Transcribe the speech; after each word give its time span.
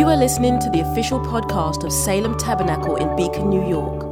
You 0.00 0.08
are 0.08 0.16
listening 0.16 0.58
to 0.60 0.70
the 0.70 0.80
official 0.80 1.20
podcast 1.20 1.84
of 1.84 1.92
Salem 1.92 2.38
Tabernacle 2.38 2.96
in 2.96 3.14
Beacon, 3.16 3.50
New 3.50 3.68
York, 3.68 4.04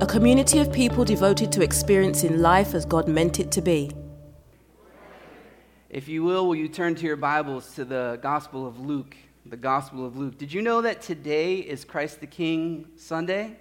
a 0.00 0.06
community 0.06 0.58
of 0.58 0.72
people 0.72 1.04
devoted 1.04 1.52
to 1.52 1.60
experiencing 1.60 2.40
life 2.40 2.72
as 2.72 2.86
God 2.86 3.08
meant 3.08 3.38
it 3.38 3.50
to 3.50 3.60
be. 3.60 3.90
If 5.90 6.08
you 6.08 6.22
will, 6.22 6.48
will 6.48 6.54
you 6.54 6.66
turn 6.66 6.94
to 6.94 7.04
your 7.04 7.16
Bibles 7.16 7.74
to 7.74 7.84
the 7.84 8.18
Gospel 8.22 8.66
of 8.66 8.80
Luke? 8.80 9.18
The 9.44 9.58
Gospel 9.58 10.06
of 10.06 10.16
Luke. 10.16 10.38
Did 10.38 10.50
you 10.50 10.62
know 10.62 10.80
that 10.80 11.02
today 11.02 11.56
is 11.56 11.84
Christ 11.84 12.20
the 12.20 12.26
King 12.26 12.88
Sunday? 12.96 13.58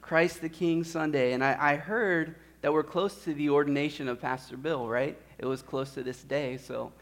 Christ 0.00 0.40
the 0.40 0.48
King 0.48 0.84
Sunday. 0.84 1.34
And 1.34 1.44
I, 1.44 1.54
I 1.60 1.76
heard 1.76 2.34
that 2.62 2.72
we're 2.72 2.82
close 2.82 3.24
to 3.24 3.34
the 3.34 3.50
ordination 3.50 4.08
of 4.08 4.22
Pastor 4.22 4.56
Bill, 4.56 4.88
right? 4.88 5.18
It 5.36 5.44
was 5.44 5.60
close 5.60 5.92
to 5.92 6.02
this 6.02 6.22
day. 6.22 6.56
So 6.56 6.92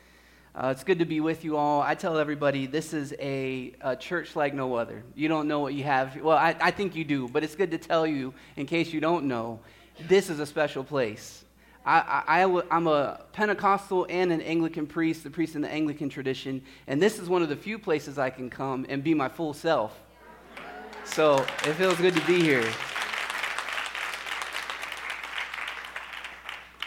uh, 0.57 0.69
it's 0.69 0.85
good 0.85 1.01
to 1.01 1.05
be 1.05 1.21
with 1.21 1.45
you 1.45 1.57
all. 1.57 1.83
I 1.83 1.97
tell 1.97 2.17
everybody 2.17 2.67
this 2.67 2.93
is 2.95 3.13
a, 3.19 3.73
a, 3.81 3.97
church 3.97 4.37
like 4.37 4.55
no 4.55 4.75
other. 4.75 5.03
You 5.17 5.27
don't 5.27 5.49
know 5.49 5.59
what 5.59 5.75
you 5.75 5.83
have. 5.83 6.15
Well, 6.21 6.39
I, 6.39 6.55
I 6.61 6.71
think 6.71 6.95
you 6.95 7.05
do, 7.05 7.29
but 7.29 7.43
it's 7.43 7.57
good 7.57 7.73
to 7.73 7.79
tell 7.79 8.07
you 8.07 8.33
in 8.55 8.67
case 8.67 8.93
you 8.93 9.01
don't 9.01 9.27
know. 9.27 9.59
This 10.07 10.31
is 10.31 10.39
a 10.39 10.47
special 10.47 10.85
place. 10.85 11.45
I, 11.85 12.23
I, 12.27 12.41
am 12.77 12.87
a 12.87 13.21
Pentecostal 13.33 14.07
and 14.09 14.33
an 14.33 14.41
Anglican 14.41 14.87
priest, 14.87 15.25
the 15.25 15.31
priest 15.31 15.55
in 15.55 15.61
the 15.61 15.69
Anglican 15.69 16.09
tradition, 16.09 16.63
and 16.87 17.03
this 17.03 17.19
is 17.19 17.29
one 17.29 17.43
of 17.43 17.49
the 17.49 17.57
few 17.57 17.79
places 17.79 18.17
I 18.17 18.31
can 18.31 18.49
come 18.49 18.87
and 18.89 19.05
be 19.05 19.13
my 19.13 19.29
full 19.29 19.53
self. 19.53 20.01
So 21.05 21.45
it 21.65 21.75
feels 21.75 21.97
good 21.99 22.15
to 22.15 22.27
be 22.27 22.41
here. 22.41 22.65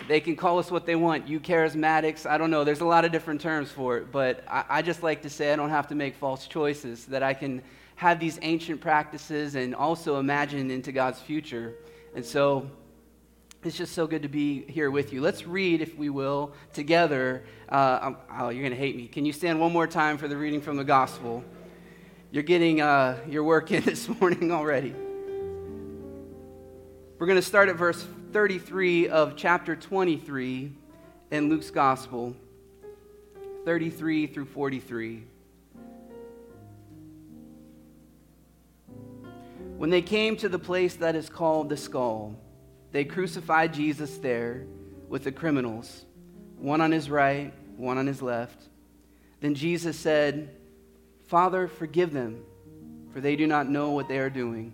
They 0.08 0.22
can 0.22 0.38
call 0.38 0.58
us 0.58 0.72
what 0.72 0.86
they 0.86 0.96
want. 0.96 1.28
You 1.28 1.40
charismatics, 1.40 2.26
I 2.26 2.38
don't 2.38 2.50
know. 2.50 2.64
There's 2.64 2.80
a 2.80 2.86
lot 2.86 3.04
of 3.04 3.12
different 3.12 3.42
terms 3.42 3.70
for 3.70 3.98
it, 3.98 4.12
but 4.12 4.44
I, 4.48 4.64
I 4.70 4.82
just 4.82 5.04
like 5.04 5.22
to 5.24 5.30
say 5.30 5.52
I 5.52 5.58
don't 5.58 5.70
have 5.70 5.88
to 5.90 5.96
make 5.96 6.16
false 6.16 6.48
choices, 6.48 7.06
that 7.08 7.24
I 7.24 7.34
can 7.34 7.62
have 7.95 8.20
these 8.20 8.40
ancient 8.42 8.80
practices 8.80 9.56
and 9.56 9.76
also 9.76 10.20
imagine 10.20 10.72
into 10.72 10.94
God's 10.94 11.20
future. 11.20 11.76
And 12.16 12.23
so 12.23 12.70
it's 13.64 13.76
just 13.76 13.94
so 13.94 14.08
good 14.08 14.22
to 14.22 14.30
be 14.30 14.64
here 14.72 14.90
with 14.90 15.12
you. 15.12 15.20
Let's 15.20 15.46
read, 15.46 15.81
if 15.81 15.98
we 15.98 16.09
will, 16.09 16.53
together. 16.74 17.44
Uh, 17.70 18.00
um, 18.02 18.18
oh, 18.40 18.50
you're 18.50 18.62
going 18.62 18.72
to 18.72 18.80
hate 18.80 18.96
me. 18.96 19.08
Can 19.08 19.26
you 19.26 19.34
stand 19.34 19.59
one 19.59 19.74
more 19.74 19.88
time 19.88 20.18
for 20.18 20.30
the 20.30 20.38
reading 20.38 20.62
from 20.62 20.78
the 20.78 20.86
gospel? 20.86 21.44
You're 22.31 22.44
getting 22.44 22.80
uh, 22.80 23.18
your 23.28 23.44
work 23.44 23.72
in 23.72 23.84
this 23.86 24.08
morning 24.08 24.53
already. 24.53 24.96
We're 27.20 27.28
going 27.28 27.40
to 27.40 27.46
start 27.46 27.68
at 27.68 27.76
verse 27.76 28.08
33 28.33 29.08
of 29.08 29.38
chapter 29.38 29.75
23 29.75 30.72
in 31.31 31.50
Luke's 31.50 31.72
gospel, 31.72 32.36
33 33.64 34.28
through 34.28 34.45
43. 34.45 35.23
When 39.78 39.89
they 39.89 40.02
came 40.02 40.36
to 40.38 40.50
the 40.50 40.59
place 40.59 40.95
that 40.95 41.16
is 41.16 41.30
called 41.30 41.69
the 41.69 41.78
skull, 41.78 42.36
they 42.92 43.06
crucified 43.06 43.73
Jesus 43.73 44.17
there 44.17 44.66
with 45.08 45.23
the 45.23 45.31
criminals, 45.31 46.06
one 46.58 46.81
on 46.81 46.91
his 46.91 47.09
right, 47.09 47.53
one 47.78 47.97
on 47.97 48.08
his 48.08 48.22
left. 48.22 48.62
Then 49.39 49.56
Jesus 49.56 49.97
said, 49.97 50.53
Father, 51.28 51.67
forgive 51.67 52.12
them, 52.12 52.44
for 53.14 53.22
they 53.22 53.38
do 53.38 53.47
not 53.47 53.69
know 53.69 53.91
what 53.91 54.09
they 54.09 54.17
are 54.17 54.30
doing. 54.30 54.73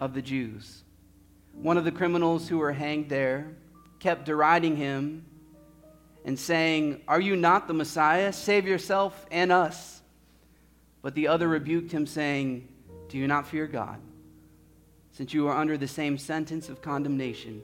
of 0.00 0.14
the 0.14 0.22
Jews. 0.22 0.82
One 1.52 1.76
of 1.76 1.84
the 1.84 1.92
criminals 1.92 2.48
who 2.48 2.58
were 2.58 2.72
hanged 2.72 3.08
there 3.08 3.56
kept 3.98 4.24
deriding 4.24 4.76
him 4.76 5.24
and 6.24 6.38
saying, 6.38 7.02
Are 7.08 7.20
you 7.20 7.36
not 7.36 7.66
the 7.66 7.74
Messiah? 7.74 8.32
Save 8.32 8.66
yourself 8.66 9.26
and 9.30 9.50
us. 9.50 10.02
But 11.02 11.14
the 11.14 11.28
other 11.28 11.48
rebuked 11.48 11.92
him, 11.92 12.06
saying, 12.06 12.68
Do 13.08 13.18
you 13.18 13.26
not 13.26 13.46
fear 13.46 13.66
God? 13.66 14.00
since 15.18 15.34
you 15.34 15.48
are 15.48 15.56
under 15.56 15.76
the 15.76 15.88
same 15.88 16.16
sentence 16.16 16.68
of 16.68 16.80
condemnation. 16.80 17.60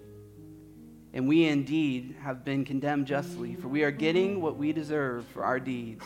And 1.13 1.29
we 1.29 1.45
indeed 1.45 2.17
have 2.21 2.45
been 2.45 2.65
condemned 2.65 3.07
justly, 3.07 3.55
for 3.55 3.69
we 3.69 3.85
are 3.85 3.93
getting 3.93 4.43
what 4.43 4.57
we 4.57 4.73
deserve 4.73 5.25
for 5.27 5.45
our 5.45 5.61
deeds. 5.61 6.05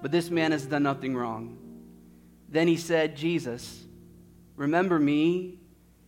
But 0.00 0.10
this 0.10 0.30
man 0.30 0.52
has 0.52 0.64
done 0.64 0.84
nothing 0.84 1.14
wrong. 1.14 1.58
Then 2.48 2.66
he 2.66 2.78
said, 2.78 3.14
Jesus, 3.14 3.84
remember 4.56 4.98
me 4.98 5.58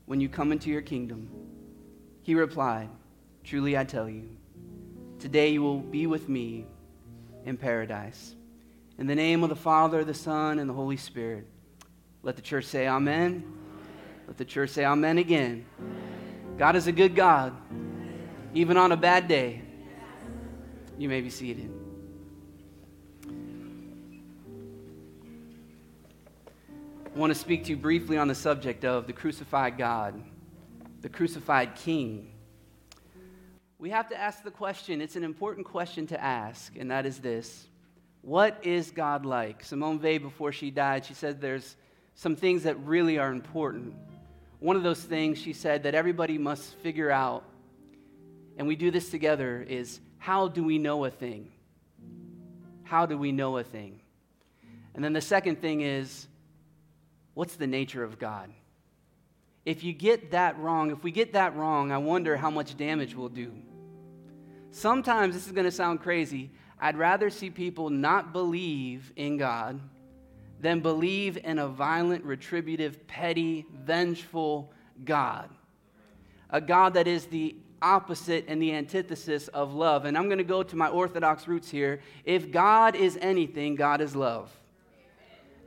when 0.07 0.21
you 0.21 0.29
come 0.29 0.53
into 0.53 0.71
your 0.71 0.83
kingdom. 0.83 1.29
He 2.23 2.35
replied, 2.35 2.89
Truly 3.45 3.77
I 3.79 3.85
tell 3.85 4.09
you, 4.09 4.29
today 5.19 5.51
you 5.51 5.63
will 5.63 5.81
be 5.81 6.07
with 6.07 6.29
me 6.29 6.67
in 7.45 7.57
paradise. 7.57 8.35
In 8.99 9.07
the 9.07 9.15
name 9.15 9.43
of 9.43 9.51
the 9.51 9.57
Father, 9.57 10.05
the 10.05 10.15
Son, 10.15 10.59
and 10.59 10.69
the 10.69 10.75
Holy 10.75 10.97
Spirit. 10.97 11.47
Let 12.23 12.37
the 12.37 12.43
church 12.43 12.65
say, 12.65 12.89
Amen. 12.89 13.57
Let 14.27 14.37
the 14.39 14.45
church 14.45 14.71
say 14.71 14.85
amen 14.85 15.19
again. 15.19 15.65
Amen. 15.79 16.57
God 16.59 16.75
is 16.77 16.87
a 16.87 16.93
good 16.93 17.15
God, 17.15 17.53
amen. 17.71 18.29
even 18.55 18.77
on 18.77 18.93
a 18.93 18.97
bad 18.97 19.29
day. 19.29 19.63
You 20.99 21.09
may 21.09 21.21
be 21.21 21.31
seated. 21.31 21.76
I 27.17 27.19
want 27.19 27.33
to 27.33 27.39
speak 27.39 27.65
to 27.65 27.71
you 27.71 27.79
briefly 27.79 28.19
on 28.19 28.29
the 28.29 28.35
subject 28.35 28.85
of 28.85 29.07
the 29.07 29.15
crucified 29.15 29.79
God, 29.79 30.23
the 31.01 31.09
crucified 31.09 31.75
King. 31.75 32.31
We 33.79 33.89
have 33.89 34.11
to 34.11 34.21
ask 34.21 34.43
the 34.43 34.51
question, 34.51 35.01
it's 35.01 35.17
an 35.17 35.25
important 35.25 35.67
question 35.67 36.07
to 36.09 36.23
ask, 36.23 36.77
and 36.77 36.91
that 36.91 37.07
is 37.07 37.21
this 37.21 37.69
What 38.21 38.59
is 38.63 38.91
God 38.91 39.25
like? 39.25 39.65
Simone 39.65 39.99
Weil, 39.99 40.19
before 40.19 40.53
she 40.53 40.71
died, 40.71 41.07
she 41.07 41.15
said 41.15 41.41
there's 41.41 41.77
some 42.17 42.37
things 42.37 42.65
that 42.65 42.79
really 42.85 43.17
are 43.17 43.33
important 43.33 43.95
one 44.61 44.77
of 44.77 44.83
those 44.83 45.01
things 45.01 45.39
she 45.39 45.55
said 45.55 45.85
that 45.85 45.95
everybody 45.95 46.37
must 46.37 46.75
figure 46.81 47.11
out, 47.11 47.45
and 48.59 48.69
we 48.69 48.77
do 48.77 48.91
this 48.91 49.09
together, 49.09 49.65
is 49.67 50.01
how 50.19 50.49
do 50.49 50.63
we 50.63 50.77
know 50.77 51.07
a 51.07 51.11
thing? 51.11 51.51
How 52.85 53.07
do 53.07 53.17
we 53.17 53.33
know 53.33 53.57
a 53.57 53.65
thing? 53.65 54.01
And 54.95 55.03
then 55.03 55.15
the 55.15 55.23
second 55.23 55.63
thing 55.63 55.81
is, 55.81 56.27
what's 57.37 57.57
the 57.57 57.67
nature 57.67 58.03
of 58.03 58.19
God? 58.19 58.51
If 59.67 59.85
you 59.85 59.93
get 59.93 60.31
that 60.31 60.59
wrong, 60.59 60.91
if 60.91 61.05
we 61.05 61.11
get 61.11 61.35
that 61.35 61.55
wrong, 61.55 61.93
I 61.93 61.99
wonder 61.99 62.35
how 62.35 62.49
much 62.49 62.79
damage 62.79 63.15
we'll 63.15 63.29
do. 63.29 63.53
Sometimes, 64.71 65.35
this 65.35 65.47
is 65.47 65.53
going 65.53 65.67
to 65.67 65.71
sound 65.71 66.01
crazy, 66.01 66.51
I'd 66.81 66.97
rather 66.97 67.29
see 67.29 67.51
people 67.51 67.91
not 67.91 68.33
believe 68.33 69.13
in 69.17 69.37
God 69.37 69.79
than 70.61 70.81
believe 70.81 71.37
in 71.45 71.59
a 71.59 71.69
violent, 71.69 72.25
retributive, 72.25 73.07
petty, 73.07 73.67
vengeful 73.85 74.73
God. 75.05 75.51
A 76.49 76.61
God 76.61 76.95
that 76.95 77.07
is 77.07 77.27
the 77.27 77.55
opposite 77.83 78.47
and 78.49 78.63
the 78.63 78.73
antithesis 78.73 79.49
of 79.49 79.75
love. 79.75 80.07
And 80.07 80.17
I'm 80.17 80.27
going 80.27 80.39
to 80.39 80.45
go 80.45 80.63
to 80.63 80.77
my 80.77 80.89
Orthodox 80.89 81.47
roots 81.47 81.71
here. 81.71 82.01
If 82.25 82.51
God 82.51 82.97
is 82.97 83.19
anything, 83.21 83.75
God 83.75 84.01
is 84.01 84.17
love. 84.17 84.51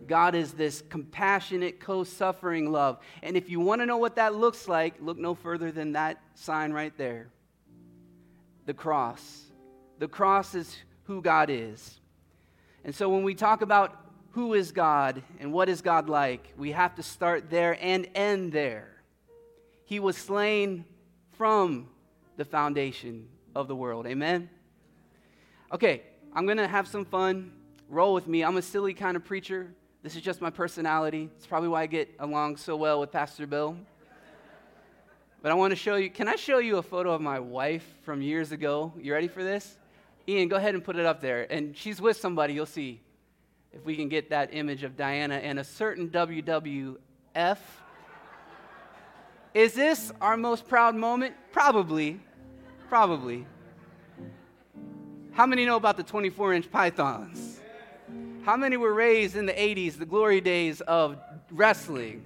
God 0.07 0.35
is 0.35 0.53
this 0.53 0.83
compassionate, 0.89 1.79
co 1.79 2.03
suffering 2.03 2.71
love. 2.71 2.99
And 3.23 3.35
if 3.35 3.49
you 3.49 3.59
want 3.59 3.81
to 3.81 3.85
know 3.85 3.97
what 3.97 4.15
that 4.15 4.35
looks 4.35 4.67
like, 4.67 4.95
look 5.01 5.17
no 5.17 5.35
further 5.35 5.71
than 5.71 5.93
that 5.93 6.21
sign 6.35 6.71
right 6.71 6.95
there 6.97 7.29
the 8.65 8.73
cross. 8.75 9.45
The 9.97 10.07
cross 10.07 10.53
is 10.53 10.77
who 11.05 11.23
God 11.23 11.49
is. 11.49 11.99
And 12.83 12.93
so 12.93 13.09
when 13.09 13.23
we 13.23 13.33
talk 13.33 13.63
about 13.63 13.97
who 14.33 14.53
is 14.53 14.71
God 14.71 15.23
and 15.39 15.51
what 15.51 15.69
is 15.69 15.81
God 15.81 16.07
like, 16.07 16.53
we 16.55 16.71
have 16.73 16.93
to 16.95 17.01
start 17.01 17.49
there 17.49 17.79
and 17.81 18.07
end 18.13 18.51
there. 18.51 19.01
He 19.85 19.99
was 19.99 20.15
slain 20.17 20.85
from 21.31 21.89
the 22.37 22.45
foundation 22.45 23.27
of 23.55 23.67
the 23.67 23.75
world. 23.75 24.05
Amen? 24.05 24.51
Okay, 25.73 26.03
I'm 26.31 26.45
going 26.45 26.57
to 26.57 26.67
have 26.67 26.87
some 26.87 27.05
fun. 27.05 27.51
Roll 27.89 28.13
with 28.13 28.27
me. 28.27 28.43
I'm 28.43 28.57
a 28.57 28.61
silly 28.61 28.93
kind 28.93 29.17
of 29.17 29.25
preacher. 29.25 29.73
This 30.01 30.15
is 30.15 30.21
just 30.21 30.39
my 30.39 30.49
personality. 30.49 31.29
It's 31.35 31.45
probably 31.45 31.67
why 31.67 31.81
I 31.81 31.85
get 31.85 32.09
along 32.19 32.55
so 32.55 32.77
well 32.77 33.01
with 33.01 33.11
Pastor 33.11 33.45
Bill. 33.45 33.75
But 35.41 35.51
I 35.51 35.55
want 35.55 35.71
to 35.71 35.75
show 35.75 35.95
you. 35.95 36.09
Can 36.09 36.29
I 36.29 36.37
show 36.37 36.59
you 36.59 36.77
a 36.77 36.81
photo 36.81 37.11
of 37.11 37.19
my 37.19 37.39
wife 37.39 37.85
from 38.03 38.21
years 38.21 38.53
ago? 38.53 38.93
You 38.97 39.11
ready 39.13 39.27
for 39.27 39.43
this? 39.43 39.77
Ian, 40.25 40.47
go 40.47 40.55
ahead 40.55 40.73
and 40.73 40.83
put 40.83 40.95
it 40.95 41.05
up 41.05 41.19
there. 41.19 41.51
And 41.51 41.75
she's 41.75 41.99
with 41.99 42.15
somebody, 42.15 42.53
you'll 42.53 42.65
see. 42.65 43.01
if 43.73 43.85
we 43.85 43.97
can 43.97 44.07
get 44.07 44.29
that 44.29 44.53
image 44.53 44.83
of 44.83 44.95
Diana 44.95 45.35
and 45.35 45.59
a 45.59 45.63
certain 45.65 46.09
WWF. 46.09 47.57
Is 49.53 49.73
this 49.73 50.13
our 50.21 50.37
most 50.37 50.67
proud 50.67 50.95
moment? 50.95 51.35
Probably. 51.51 52.21
Probably. 52.87 53.45
How 55.33 55.45
many 55.45 55.65
know 55.65 55.75
about 55.75 55.97
the 55.97 56.03
24 56.03 56.53
inch 56.53 56.71
pythons? 56.71 57.58
How 58.49 58.57
many 58.57 58.77
were 58.77 58.95
raised 58.95 59.35
in 59.35 59.45
the 59.45 59.53
80s, 59.53 59.99
the 59.99 60.07
glory 60.07 60.41
days 60.41 60.81
of 60.81 61.19
wrestling? 61.51 62.25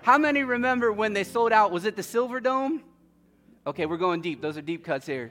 How 0.00 0.16
many 0.16 0.44
remember 0.44 0.90
when 0.90 1.12
they 1.12 1.24
sold 1.24 1.52
out? 1.52 1.70
Was 1.70 1.84
it 1.84 1.94
the 1.94 2.02
Silver 2.02 2.40
Dome? 2.40 2.82
Okay, 3.66 3.84
we're 3.84 3.98
going 3.98 4.22
deep. 4.22 4.40
Those 4.40 4.56
are 4.56 4.62
deep 4.62 4.82
cuts 4.82 5.04
here. 5.04 5.30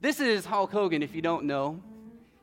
This 0.00 0.18
is 0.18 0.44
Hulk 0.44 0.72
Hogan, 0.72 1.04
if 1.04 1.14
you 1.14 1.22
don't 1.22 1.44
know. 1.44 1.84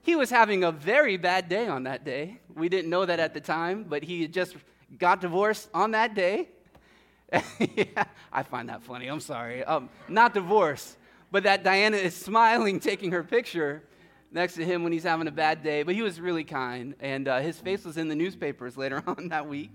He 0.04 0.16
was 0.16 0.30
having 0.30 0.64
a 0.64 0.72
very 0.72 1.18
bad 1.18 1.50
day 1.50 1.68
on 1.68 1.84
that 1.84 2.06
day. 2.06 2.40
We 2.56 2.70
didn't 2.70 2.90
know 2.90 3.06
that 3.06 3.20
at 3.20 3.34
the 3.34 3.42
time, 3.42 3.84
but 3.84 4.02
he 4.02 4.26
just 4.30 4.56
got 4.98 5.20
divorced 5.20 5.68
on 5.74 5.92
that 5.92 6.16
day. 6.16 6.48
yeah, 7.60 8.06
I 8.32 8.44
find 8.44 8.70
that 8.70 8.84
funny. 8.84 9.08
I'm 9.08 9.20
sorry. 9.20 9.66
Um, 9.66 9.90
not 10.08 10.34
divorced, 10.34 10.96
but 11.30 11.44
that 11.44 11.66
Diana 11.66 11.98
is 11.98 12.16
smiling, 12.16 12.80
taking 12.80 13.12
her 13.12 13.22
picture 13.22 13.84
next 14.32 14.56
to 14.56 14.66
him 14.66 14.84
when 14.84 14.92
he's 14.92 15.04
having 15.04 15.28
a 15.28 15.32
bad 15.32 15.64
day. 15.64 15.84
But 15.84 15.96
he 15.96 16.02
was 16.02 16.20
really 16.20 16.44
kind, 16.44 16.96
and 17.00 17.28
uh, 17.28 17.40
his 17.40 17.60
face 17.60 17.86
was 17.86 17.98
in 17.98 18.08
the 18.08 18.16
newspapers 18.16 18.78
later 18.84 19.04
on 19.06 19.30
that 19.30 19.48
week 19.48 19.74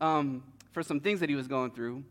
um, 0.00 0.42
for 0.72 0.82
some 0.82 1.00
things 1.00 1.20
that 1.20 1.28
he 1.28 1.34
was 1.34 1.48
going 1.48 1.70
through. 1.70 2.04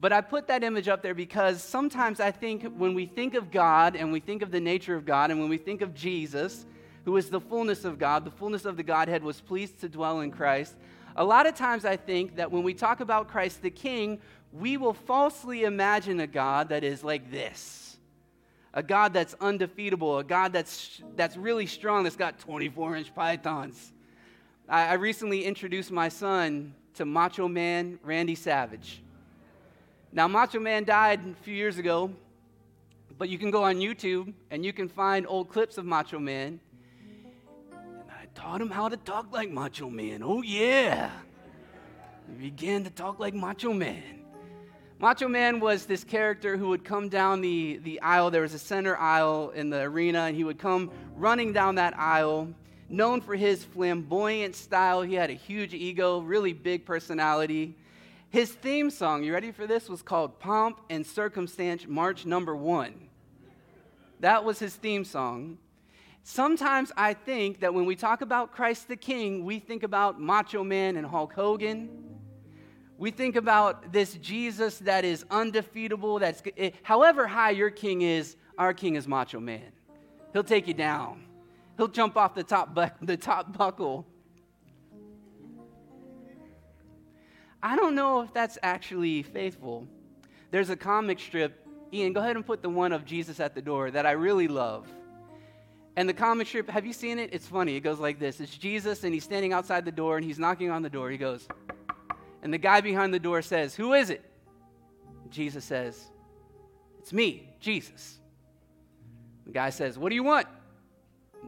But 0.00 0.12
I 0.12 0.20
put 0.20 0.46
that 0.46 0.62
image 0.62 0.86
up 0.86 1.02
there 1.02 1.14
because 1.14 1.62
sometimes 1.62 2.20
I 2.20 2.30
think 2.30 2.64
when 2.76 2.94
we 2.94 3.06
think 3.06 3.34
of 3.34 3.50
God 3.50 3.96
and 3.96 4.12
we 4.12 4.20
think 4.20 4.42
of 4.42 4.52
the 4.52 4.60
nature 4.60 4.94
of 4.94 5.04
God 5.04 5.30
and 5.30 5.40
when 5.40 5.48
we 5.48 5.58
think 5.58 5.82
of 5.82 5.92
Jesus, 5.92 6.66
who 7.04 7.16
is 7.16 7.30
the 7.30 7.40
fullness 7.40 7.84
of 7.84 7.98
God, 7.98 8.24
the 8.24 8.30
fullness 8.30 8.64
of 8.64 8.76
the 8.76 8.82
Godhead 8.84 9.24
was 9.24 9.40
pleased 9.40 9.80
to 9.80 9.88
dwell 9.88 10.20
in 10.20 10.30
Christ. 10.30 10.76
A 11.16 11.24
lot 11.24 11.46
of 11.46 11.56
times 11.56 11.84
I 11.84 11.96
think 11.96 12.36
that 12.36 12.52
when 12.52 12.62
we 12.62 12.74
talk 12.74 13.00
about 13.00 13.28
Christ 13.28 13.60
the 13.60 13.70
King, 13.70 14.20
we 14.52 14.76
will 14.76 14.94
falsely 14.94 15.64
imagine 15.64 16.20
a 16.20 16.28
God 16.28 16.68
that 16.68 16.84
is 16.84 17.02
like 17.02 17.30
this 17.30 17.87
a 18.74 18.82
God 18.82 19.12
that's 19.12 19.34
undefeatable, 19.40 20.18
a 20.18 20.24
God 20.24 20.52
that's, 20.52 21.02
that's 21.16 21.36
really 21.36 21.66
strong, 21.66 22.04
that's 22.04 22.16
got 22.16 22.38
24 22.38 22.96
inch 22.96 23.14
pythons. 23.14 23.92
I, 24.68 24.88
I 24.88 24.92
recently 24.94 25.44
introduced 25.44 25.90
my 25.90 26.08
son 26.08 26.74
to 26.94 27.04
Macho 27.04 27.48
Man 27.48 27.98
Randy 28.02 28.34
Savage. 28.34 29.02
Now, 30.12 30.28
Macho 30.28 30.60
Man 30.60 30.84
died 30.84 31.20
a 31.20 31.42
few 31.44 31.54
years 31.54 31.78
ago, 31.78 32.10
but 33.18 33.28
you 33.28 33.38
can 33.38 33.50
go 33.50 33.64
on 33.64 33.76
YouTube 33.76 34.32
and 34.50 34.64
you 34.64 34.72
can 34.72 34.88
find 34.88 35.26
old 35.28 35.48
clips 35.48 35.78
of 35.78 35.84
Macho 35.84 36.18
Man 36.18 36.60
And 37.72 38.10
I 38.10 38.26
taught 38.34 38.60
him 38.60 38.70
how 38.70 38.88
to 38.88 38.96
talk 38.96 39.32
like 39.32 39.50
Macho 39.50 39.90
Man. 39.90 40.22
Oh, 40.22 40.42
yeah. 40.42 41.10
He 42.28 42.50
began 42.50 42.84
to 42.84 42.90
talk 42.90 43.18
like 43.18 43.34
Macho 43.34 43.72
Man. 43.72 44.17
Macho 45.00 45.28
Man 45.28 45.60
was 45.60 45.86
this 45.86 46.02
character 46.02 46.56
who 46.56 46.70
would 46.70 46.84
come 46.84 47.08
down 47.08 47.40
the, 47.40 47.78
the 47.84 48.00
aisle. 48.00 48.32
There 48.32 48.42
was 48.42 48.52
a 48.52 48.58
center 48.58 48.96
aisle 48.96 49.50
in 49.50 49.70
the 49.70 49.82
arena, 49.82 50.22
and 50.22 50.34
he 50.34 50.42
would 50.42 50.58
come 50.58 50.90
running 51.16 51.52
down 51.52 51.76
that 51.76 51.96
aisle. 51.96 52.48
Known 52.88 53.20
for 53.20 53.36
his 53.36 53.62
flamboyant 53.62 54.56
style, 54.56 55.02
he 55.02 55.14
had 55.14 55.30
a 55.30 55.34
huge 55.34 55.72
ego, 55.72 56.18
really 56.18 56.52
big 56.52 56.84
personality. 56.84 57.76
His 58.30 58.50
theme 58.50 58.90
song, 58.90 59.22
you 59.22 59.32
ready 59.32 59.52
for 59.52 59.68
this, 59.68 59.88
was 59.88 60.02
called 60.02 60.40
Pomp 60.40 60.80
and 60.90 61.06
Circumstance 61.06 61.86
March 61.86 62.26
Number 62.26 62.56
One. 62.56 62.94
That 64.18 64.44
was 64.44 64.58
his 64.58 64.74
theme 64.74 65.04
song. 65.04 65.58
Sometimes 66.24 66.90
I 66.96 67.14
think 67.14 67.60
that 67.60 67.72
when 67.72 67.86
we 67.86 67.94
talk 67.94 68.20
about 68.20 68.50
Christ 68.50 68.88
the 68.88 68.96
King, 68.96 69.44
we 69.44 69.60
think 69.60 69.84
about 69.84 70.20
Macho 70.20 70.64
Man 70.64 70.96
and 70.96 71.06
Hulk 71.06 71.34
Hogan. 71.34 72.07
We 72.98 73.12
think 73.12 73.36
about 73.36 73.92
this 73.92 74.14
Jesus 74.14 74.78
that 74.80 75.04
is 75.04 75.24
undefeatable, 75.30 76.18
that's 76.18 76.42
however 76.82 77.28
high 77.28 77.50
your 77.50 77.70
king 77.70 78.02
is, 78.02 78.36
our 78.58 78.74
king 78.74 78.96
is 78.96 79.06
Macho 79.06 79.38
Man. 79.38 79.70
He'll 80.32 80.42
take 80.42 80.66
you 80.66 80.74
down. 80.74 81.24
He'll 81.76 81.86
jump 81.88 82.16
off 82.16 82.34
the 82.34 82.42
top, 82.42 82.74
bu- 82.74 82.90
the 83.06 83.16
top 83.16 83.56
buckle. 83.56 84.04
I 87.62 87.76
don't 87.76 87.94
know 87.94 88.22
if 88.22 88.32
that's 88.32 88.58
actually 88.64 89.22
faithful. 89.22 89.86
There's 90.50 90.70
a 90.70 90.76
comic 90.76 91.20
strip, 91.20 91.66
Ian, 91.92 92.12
go 92.12 92.20
ahead 92.20 92.34
and 92.34 92.44
put 92.44 92.62
the 92.62 92.68
one 92.68 92.92
of 92.92 93.04
Jesus 93.04 93.38
at 93.38 93.54
the 93.54 93.62
door 93.62 93.92
that 93.92 94.06
I 94.06 94.12
really 94.12 94.48
love. 94.48 94.88
And 95.96 96.08
the 96.08 96.14
comic 96.14 96.46
strip, 96.48 96.68
have 96.68 96.86
you 96.86 96.92
seen 96.92 97.18
it? 97.18 97.30
It's 97.32 97.46
funny. 97.46 97.76
It 97.76 97.80
goes 97.80 97.98
like 98.00 98.18
this 98.18 98.40
It's 98.40 98.56
Jesus, 98.56 99.04
and 99.04 99.14
he's 99.14 99.24
standing 99.24 99.52
outside 99.52 99.84
the 99.84 99.92
door, 99.92 100.16
and 100.16 100.24
he's 100.24 100.38
knocking 100.38 100.70
on 100.70 100.82
the 100.82 100.90
door. 100.90 101.10
He 101.10 101.16
goes, 101.16 101.46
and 102.42 102.52
the 102.52 102.58
guy 102.58 102.80
behind 102.80 103.12
the 103.12 103.18
door 103.18 103.42
says, 103.42 103.74
Who 103.74 103.94
is 103.94 104.10
it? 104.10 104.24
Jesus 105.30 105.64
says, 105.64 106.10
It's 107.00 107.12
me, 107.12 107.48
Jesus. 107.60 108.18
The 109.46 109.52
guy 109.52 109.70
says, 109.70 109.98
What 109.98 110.10
do 110.10 110.14
you 110.14 110.24
want? 110.24 110.46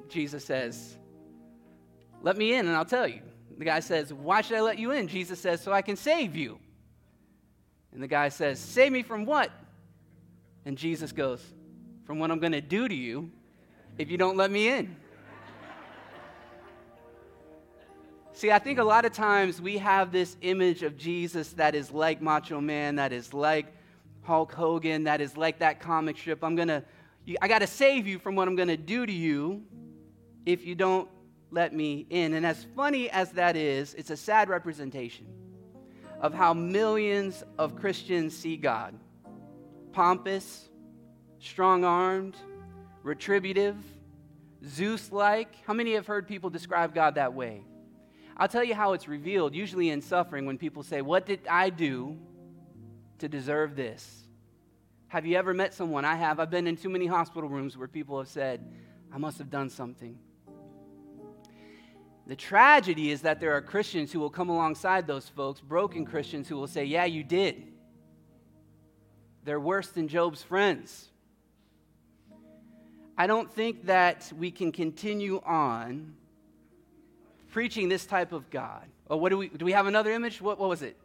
Jesus 0.08 0.44
says, 0.44 0.96
Let 2.22 2.36
me 2.36 2.54
in, 2.54 2.66
and 2.66 2.76
I'll 2.76 2.84
tell 2.84 3.06
you. 3.06 3.20
The 3.56 3.64
guy 3.64 3.80
says, 3.80 4.12
Why 4.12 4.40
should 4.40 4.56
I 4.56 4.62
let 4.62 4.78
you 4.78 4.90
in? 4.90 5.06
Jesus 5.06 5.38
says, 5.38 5.60
So 5.60 5.72
I 5.72 5.82
can 5.82 5.96
save 5.96 6.34
you. 6.34 6.58
And 7.92 8.02
the 8.02 8.08
guy 8.08 8.28
says, 8.28 8.58
Save 8.58 8.92
me 8.92 9.02
from 9.02 9.24
what? 9.24 9.50
And 10.64 10.76
Jesus 10.76 11.12
goes, 11.12 11.42
From 12.04 12.18
what 12.18 12.30
I'm 12.30 12.40
going 12.40 12.52
to 12.52 12.60
do 12.60 12.88
to 12.88 12.94
you 12.94 13.30
if 13.98 14.10
you 14.10 14.16
don't 14.16 14.36
let 14.36 14.50
me 14.50 14.68
in. 14.68 14.96
See, 18.40 18.50
I 18.50 18.58
think 18.58 18.78
a 18.78 18.84
lot 18.84 19.04
of 19.04 19.12
times 19.12 19.60
we 19.60 19.76
have 19.76 20.12
this 20.12 20.38
image 20.40 20.82
of 20.82 20.96
Jesus 20.96 21.52
that 21.52 21.74
is 21.74 21.90
like 21.90 22.22
Macho 22.22 22.58
Man, 22.58 22.96
that 22.96 23.12
is 23.12 23.34
like 23.34 23.66
Hulk 24.22 24.50
Hogan, 24.54 25.04
that 25.04 25.20
is 25.20 25.36
like 25.36 25.58
that 25.58 25.78
comic 25.78 26.16
strip. 26.16 26.42
I'm 26.42 26.56
going 26.56 26.68
to, 26.68 26.82
I 27.42 27.48
got 27.48 27.58
to 27.58 27.66
save 27.66 28.06
you 28.06 28.18
from 28.18 28.36
what 28.36 28.48
I'm 28.48 28.56
going 28.56 28.68
to 28.68 28.78
do 28.78 29.04
to 29.04 29.12
you 29.12 29.62
if 30.46 30.64
you 30.64 30.74
don't 30.74 31.06
let 31.50 31.74
me 31.74 32.06
in. 32.08 32.32
And 32.32 32.46
as 32.46 32.66
funny 32.74 33.10
as 33.10 33.30
that 33.32 33.56
is, 33.56 33.92
it's 33.92 34.08
a 34.08 34.16
sad 34.16 34.48
representation 34.48 35.26
of 36.22 36.32
how 36.32 36.54
millions 36.54 37.44
of 37.58 37.76
Christians 37.76 38.34
see 38.34 38.56
God 38.56 38.94
pompous, 39.92 40.70
strong 41.40 41.84
armed, 41.84 42.38
retributive, 43.02 43.76
Zeus 44.66 45.12
like. 45.12 45.56
How 45.66 45.74
many 45.74 45.92
have 45.92 46.06
heard 46.06 46.26
people 46.26 46.48
describe 46.48 46.94
God 46.94 47.16
that 47.16 47.34
way? 47.34 47.64
I'll 48.40 48.48
tell 48.48 48.64
you 48.64 48.74
how 48.74 48.94
it's 48.94 49.06
revealed, 49.06 49.54
usually 49.54 49.90
in 49.90 50.00
suffering, 50.00 50.46
when 50.46 50.56
people 50.56 50.82
say, 50.82 51.02
What 51.02 51.26
did 51.26 51.46
I 51.46 51.68
do 51.68 52.16
to 53.18 53.28
deserve 53.28 53.76
this? 53.76 54.24
Have 55.08 55.26
you 55.26 55.36
ever 55.36 55.52
met 55.52 55.74
someone? 55.74 56.06
I 56.06 56.14
have. 56.14 56.40
I've 56.40 56.50
been 56.50 56.66
in 56.66 56.76
too 56.76 56.88
many 56.88 57.06
hospital 57.06 57.50
rooms 57.50 57.76
where 57.76 57.86
people 57.86 58.16
have 58.16 58.28
said, 58.28 58.64
I 59.12 59.18
must 59.18 59.36
have 59.38 59.50
done 59.50 59.68
something. 59.68 60.18
The 62.26 62.36
tragedy 62.36 63.10
is 63.10 63.20
that 63.22 63.40
there 63.40 63.52
are 63.52 63.60
Christians 63.60 64.10
who 64.10 64.20
will 64.20 64.30
come 64.30 64.48
alongside 64.48 65.06
those 65.06 65.28
folks, 65.28 65.60
broken 65.60 66.06
Christians 66.06 66.48
who 66.48 66.56
will 66.56 66.66
say, 66.66 66.86
Yeah, 66.86 67.04
you 67.04 67.22
did. 67.22 67.62
They're 69.44 69.60
worse 69.60 69.88
than 69.88 70.08
Job's 70.08 70.42
friends. 70.42 71.10
I 73.18 73.26
don't 73.26 73.52
think 73.52 73.84
that 73.84 74.32
we 74.34 74.50
can 74.50 74.72
continue 74.72 75.42
on 75.44 76.14
preaching 77.50 77.88
this 77.88 78.06
type 78.06 78.32
of 78.32 78.50
God. 78.50 78.84
Oh, 79.08 79.16
what 79.16 79.30
do 79.30 79.38
we 79.38 79.48
do 79.48 79.64
we 79.64 79.72
have 79.72 79.86
another 79.86 80.12
image? 80.12 80.40
What, 80.40 80.58
what 80.58 80.68
was 80.68 80.82
it? 80.82 80.96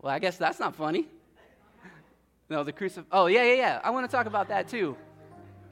Well, 0.00 0.12
I 0.12 0.18
guess 0.18 0.36
that's 0.36 0.58
not 0.58 0.74
funny. 0.76 1.06
No, 2.48 2.62
the 2.62 2.72
crucif 2.72 3.04
Oh, 3.10 3.26
yeah, 3.26 3.42
yeah, 3.42 3.54
yeah. 3.54 3.80
I 3.82 3.90
want 3.90 4.08
to 4.08 4.16
talk 4.16 4.26
about 4.26 4.48
that 4.48 4.68
too. 4.68 4.96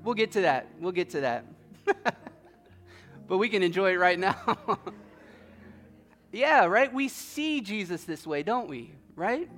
We'll 0.03 0.15
get 0.15 0.33
to 0.33 0.43
that. 0.43 0.67
We'll 0.81 0.93
get 0.93 1.11
to 1.11 1.21
that. 1.21 1.45
but 3.29 3.39
we 3.39 3.49
can 3.49 3.63
enjoy 3.63 3.93
it 3.93 3.97
right 3.97 4.19
now. 4.19 4.37
yeah, 6.33 6.65
right? 6.65 6.93
We 6.93 7.09
see 7.09 7.61
Jesus 7.61 8.05
this 8.05 8.27
way, 8.27 8.43
don't 8.43 8.69
we? 8.69 8.93
Right? 9.15 9.49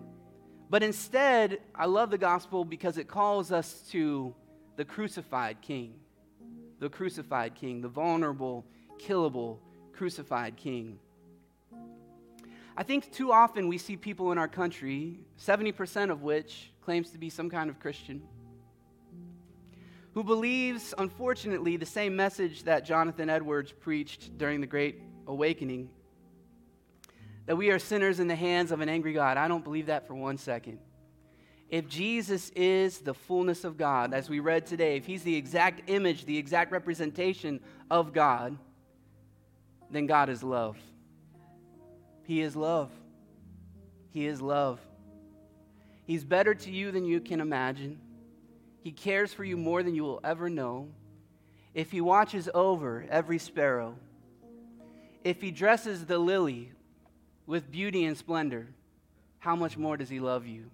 But 0.69 0.83
instead, 0.83 1.61
I 1.75 1.87
love 1.87 2.11
the 2.11 2.19
gospel 2.19 2.65
because 2.65 2.99
it 2.99 3.09
calls 3.09 3.51
us 3.51 3.81
to 3.91 4.35
the 4.77 4.85
crucified 4.85 5.63
king. 5.63 5.95
The 6.81 6.91
crucified 6.91 7.55
king, 7.55 7.81
the 7.81 7.89
vulnerable, 7.89 8.67
killable, 8.99 9.59
crucified 9.93 10.57
king. 10.57 10.99
I 12.77 12.83
think 12.83 13.13
too 13.13 13.33
often 13.33 13.69
we 13.69 13.79
see 13.79 13.97
people 13.97 14.33
in 14.33 14.39
our 14.39 14.49
country, 14.49 15.21
70% 15.41 16.11
of 16.11 16.23
which 16.23 16.73
claims 16.83 17.11
to 17.11 17.19
be 17.19 17.31
some 17.31 17.49
kind 17.49 17.71
of 17.71 17.81
Christian, 17.81 18.23
who 20.13 20.23
believes, 20.23 20.95
unfortunately, 20.99 21.77
the 21.77 21.87
same 21.87 22.17
message 22.17 22.65
that 22.65 22.85
Jonathan 22.85 23.31
Edwards 23.31 23.73
preached 23.73 24.37
during 24.39 24.61
the 24.61 24.67
Great 24.67 25.01
Awakening 25.27 25.89
that 27.47 27.57
we 27.57 27.71
are 27.71 27.79
sinners 27.79 28.21
in 28.21 28.29
the 28.29 28.37
hands 28.37 28.73
of 28.73 28.81
an 28.81 28.89
angry 28.89 29.13
God. 29.13 29.37
I 29.37 29.49
don't 29.49 29.65
believe 29.65 29.87
that 29.87 30.07
for 30.07 30.15
one 30.15 30.37
second. 30.37 30.79
If 31.69 31.89
Jesus 31.89 32.51
is 32.51 32.99
the 32.99 33.15
fullness 33.15 33.65
of 33.65 33.77
God, 33.77 34.13
as 34.13 34.29
we 34.29 34.41
read 34.41 34.67
today, 34.67 34.97
if 34.97 35.07
he's 35.07 35.23
the 35.23 35.35
exact 35.35 35.89
image, 35.89 36.25
the 36.25 36.39
exact 36.39 36.71
representation 36.71 37.61
of 37.91 38.13
God, 38.13 38.57
then 39.91 40.07
God 40.07 40.29
is 40.29 40.43
love. 40.43 40.77
He 42.25 42.41
is 42.41 42.57
love. 42.57 42.91
He 44.11 44.27
is 44.27 44.41
love. 44.41 44.81
He's 46.05 46.25
better 46.25 46.55
to 46.55 46.71
you 46.71 46.91
than 46.91 47.05
you 47.05 47.21
can 47.21 47.41
imagine. 47.41 47.99
He 48.83 48.93
cares 48.93 49.33
for 49.33 49.45
you 49.45 49.57
more 49.57 49.83
than 49.83 49.95
you 49.95 50.05
will 50.05 50.21
ever 50.23 50.49
know. 50.49 50.89
If 51.75 51.91
He 51.91 52.01
watches 52.01 52.49
over 52.55 53.05
every 53.11 53.39
sparrow, 53.39 53.97
if 55.25 55.41
He 55.41 55.51
dresses 55.51 56.07
the 56.07 56.19
lily 56.19 56.73
with 57.47 57.71
beauty 57.71 58.05
and 58.05 58.17
splendor, 58.17 58.69
how 59.39 59.57
much 59.57 59.77
more 59.77 59.97
does 59.97 60.09
He 60.09 60.21
love 60.21 60.47
you? 60.47 60.71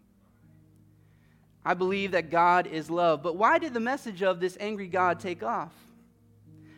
I 1.64 1.74
believe 1.74 2.12
that 2.12 2.30
God 2.30 2.66
is 2.66 2.90
love. 2.90 3.22
But 3.22 3.36
why 3.36 3.58
did 3.58 3.72
the 3.72 3.80
message 3.80 4.22
of 4.22 4.40
this 4.40 4.56
angry 4.60 4.88
God 4.88 5.20
take 5.20 5.42
off? 5.42 5.72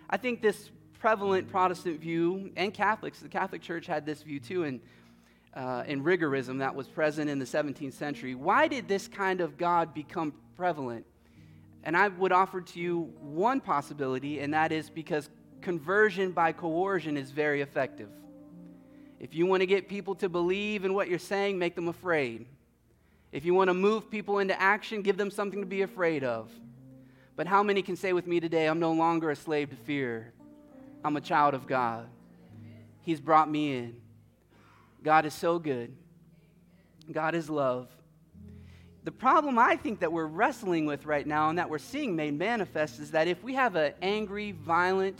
I 0.09 0.17
think 0.17 0.43
this 0.43 0.71
prevalent 1.05 1.47
Protestant 1.51 2.01
view, 2.01 2.51
and 2.57 2.73
Catholics, 2.73 3.19
the 3.21 3.29
Catholic 3.29 3.61
Church 3.61 3.87
had 3.87 4.07
this 4.07 4.23
view 4.23 4.41
too, 4.41 4.65
and 4.65 4.81
uh, 5.53 5.85
in 5.87 6.03
rigorism 6.03 6.61
that 6.61 6.75
was 6.75 6.89
present 6.89 7.29
in 7.29 7.39
the 7.39 7.45
17th 7.45 7.93
century. 7.93 8.35
Why 8.35 8.69
did 8.69 8.89
this 8.89 9.07
kind 9.07 9.43
of 9.43 9.59
God 9.59 9.93
become 9.93 10.33
prevalent? 10.57 11.05
And 11.83 11.95
I 11.95 12.09
would 12.09 12.33
offer 12.33 12.63
to 12.63 12.81
you 12.81 13.13
one 13.21 13.61
possibility, 13.61 14.41
and 14.41 14.55
that 14.55 14.73
is 14.73 14.89
because 14.89 15.29
conversion 15.61 16.33
by 16.33 16.53
coercion 16.53 17.19
is 17.19 17.31
very 17.31 17.61
effective. 17.61 18.09
If 19.21 19.35
you 19.35 19.45
want 19.45 19.61
to 19.61 19.67
get 19.67 19.91
people 19.91 20.15
to 20.15 20.31
believe 20.31 20.87
in 20.87 20.95
what 20.95 21.11
you're 21.11 21.19
saying, 21.19 21.59
make 21.59 21.75
them 21.75 21.89
afraid. 21.89 22.47
If 23.31 23.45
you 23.45 23.53
want 23.53 23.69
to 23.69 23.75
move 23.75 24.11
people 24.11 24.39
into 24.39 24.59
action, 24.59 25.03
give 25.03 25.19
them 25.19 25.31
something 25.31 25.61
to 25.61 25.67
be 25.67 25.83
afraid 25.83 26.25
of. 26.25 26.51
But 27.37 27.47
how 27.47 27.63
many 27.63 27.83
can 27.83 27.97
say 27.97 28.15
with 28.15 28.27
me 28.27 28.41
today, 28.41 28.69
I'm 28.69 28.81
no 28.81 28.93
longer 28.93 29.31
a 29.31 29.37
slave 29.37 29.69
to 29.69 29.77
fear? 29.77 30.34
I'm 31.05 31.17
a 31.17 31.21
child 31.21 31.55
of 31.55 31.67
God. 31.67 32.09
He's 33.03 33.21
brought 33.21 33.51
me 33.51 33.77
in. 33.77 33.97
God 35.03 35.27
is 35.27 35.35
so 35.35 35.59
good. 35.59 35.95
God 37.13 37.35
is 37.35 37.51
love. 37.51 37.89
The 39.05 39.13
problem 39.13 39.59
I 39.59 39.77
think 39.77 40.01
that 40.01 40.11
we're 40.11 40.25
wrestling 40.25 40.87
with 40.87 41.05
right 41.05 41.27
now 41.27 41.51
and 41.51 41.59
that 41.59 41.69
we're 41.69 41.79
seeing 41.79 42.17
made 42.17 42.39
manifest 42.39 42.99
is 43.01 43.11
that 43.11 43.29
if 43.29 43.45
we 43.45 43.53
have 43.53 43.77
an 43.77 43.93
angry, 44.01 44.53
violent, 44.53 45.19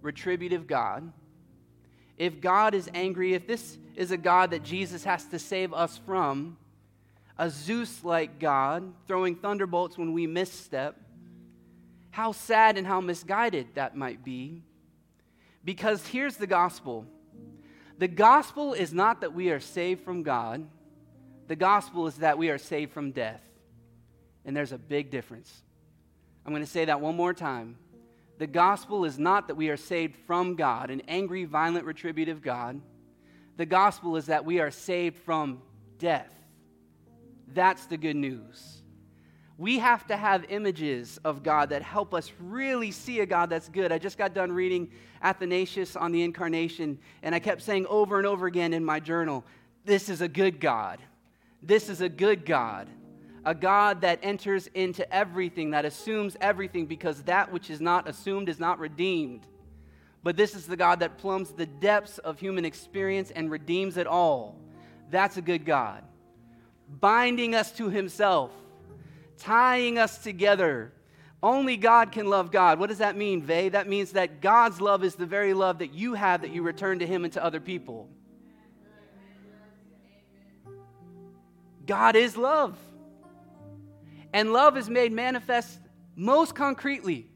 retributive 0.00 0.66
God, 0.66 1.12
if 2.16 2.40
God 2.40 2.74
is 2.74 2.88
angry, 2.94 3.34
if 3.34 3.46
this 3.46 3.76
is 3.94 4.10
a 4.10 4.16
God 4.16 4.52
that 4.52 4.62
Jesus 4.62 5.04
has 5.04 5.26
to 5.26 5.38
save 5.38 5.74
us 5.74 6.00
from, 6.06 6.56
a 7.36 7.50
Zeus 7.50 8.02
like 8.02 8.38
God 8.38 8.94
throwing 9.06 9.36
thunderbolts 9.36 9.98
when 9.98 10.14
we 10.14 10.26
misstep, 10.26 10.98
how 12.10 12.32
sad 12.32 12.78
and 12.78 12.86
how 12.86 13.02
misguided 13.02 13.74
that 13.74 13.94
might 13.94 14.24
be. 14.24 14.62
Because 15.66 16.06
here's 16.06 16.36
the 16.36 16.46
gospel 16.46 17.04
the 17.98 18.08
gospel 18.08 18.72
is 18.72 18.94
not 18.94 19.22
that 19.22 19.34
we 19.34 19.50
are 19.50 19.60
saved 19.60 20.04
from 20.04 20.22
God, 20.22 20.66
the 21.48 21.56
gospel 21.56 22.06
is 22.06 22.16
that 22.16 22.38
we 22.38 22.50
are 22.50 22.58
saved 22.58 22.92
from 22.92 23.10
death. 23.10 23.42
And 24.44 24.56
there's 24.56 24.72
a 24.72 24.78
big 24.78 25.10
difference. 25.10 25.52
I'm 26.44 26.52
going 26.52 26.64
to 26.64 26.70
say 26.70 26.84
that 26.84 27.00
one 27.00 27.16
more 27.16 27.34
time. 27.34 27.76
The 28.38 28.46
gospel 28.46 29.04
is 29.04 29.18
not 29.18 29.48
that 29.48 29.56
we 29.56 29.70
are 29.70 29.76
saved 29.76 30.14
from 30.26 30.54
God, 30.54 30.90
an 30.90 31.02
angry, 31.08 31.44
violent, 31.46 31.84
retributive 31.84 32.42
God. 32.42 32.80
The 33.56 33.66
gospel 33.66 34.16
is 34.16 34.26
that 34.26 34.44
we 34.44 34.60
are 34.60 34.70
saved 34.70 35.16
from 35.16 35.62
death. 35.98 36.30
That's 37.48 37.86
the 37.86 37.96
good 37.96 38.14
news. 38.14 38.82
We 39.58 39.78
have 39.78 40.06
to 40.08 40.16
have 40.16 40.44
images 40.50 41.18
of 41.24 41.42
God 41.42 41.70
that 41.70 41.82
help 41.82 42.12
us 42.12 42.30
really 42.40 42.90
see 42.90 43.20
a 43.20 43.26
God 43.26 43.48
that's 43.48 43.68
good. 43.70 43.90
I 43.90 43.98
just 43.98 44.18
got 44.18 44.34
done 44.34 44.52
reading 44.52 44.90
Athanasius 45.22 45.96
on 45.96 46.12
the 46.12 46.22
incarnation, 46.22 46.98
and 47.22 47.34
I 47.34 47.38
kept 47.38 47.62
saying 47.62 47.86
over 47.86 48.18
and 48.18 48.26
over 48.26 48.46
again 48.46 48.74
in 48.74 48.84
my 48.84 49.00
journal 49.00 49.44
this 49.86 50.08
is 50.08 50.20
a 50.20 50.28
good 50.28 50.60
God. 50.60 50.98
This 51.62 51.88
is 51.88 52.00
a 52.00 52.08
good 52.08 52.44
God. 52.44 52.88
A 53.44 53.54
God 53.54 54.00
that 54.00 54.18
enters 54.22 54.66
into 54.74 55.10
everything, 55.14 55.70
that 55.70 55.84
assumes 55.84 56.36
everything, 56.40 56.86
because 56.86 57.22
that 57.22 57.52
which 57.52 57.70
is 57.70 57.80
not 57.80 58.08
assumed 58.08 58.48
is 58.48 58.58
not 58.58 58.80
redeemed. 58.80 59.46
But 60.24 60.36
this 60.36 60.56
is 60.56 60.66
the 60.66 60.76
God 60.76 60.98
that 61.00 61.18
plumbs 61.18 61.52
the 61.52 61.66
depths 61.66 62.18
of 62.18 62.40
human 62.40 62.64
experience 62.64 63.30
and 63.30 63.48
redeems 63.48 63.96
it 63.96 64.08
all. 64.08 64.56
That's 65.08 65.36
a 65.36 65.42
good 65.42 65.64
God. 65.64 66.02
Binding 67.00 67.54
us 67.54 67.70
to 67.72 67.88
Himself, 67.88 68.50
tying 69.38 69.98
us 69.98 70.18
together. 70.18 70.92
Only 71.42 71.76
God 71.76 72.12
can 72.12 72.26
love 72.26 72.50
God. 72.50 72.78
What 72.78 72.88
does 72.88 72.98
that 72.98 73.16
mean, 73.16 73.42
Vay? 73.42 73.68
That 73.68 73.88
means 73.88 74.12
that 74.12 74.40
God's 74.40 74.80
love 74.80 75.04
is 75.04 75.14
the 75.14 75.26
very 75.26 75.54
love 75.54 75.78
that 75.78 75.92
you 75.92 76.14
have 76.14 76.42
that 76.42 76.50
you 76.50 76.62
return 76.62 76.98
to 77.00 77.06
Him 77.06 77.24
and 77.24 77.32
to 77.34 77.44
other 77.44 77.60
people. 77.60 78.08
God 81.86 82.16
is 82.16 82.36
love. 82.36 82.76
And 84.32 84.52
love 84.52 84.76
is 84.76 84.90
made 84.90 85.12
manifest 85.12 85.78
most 86.16 86.54
concretely 86.54 87.28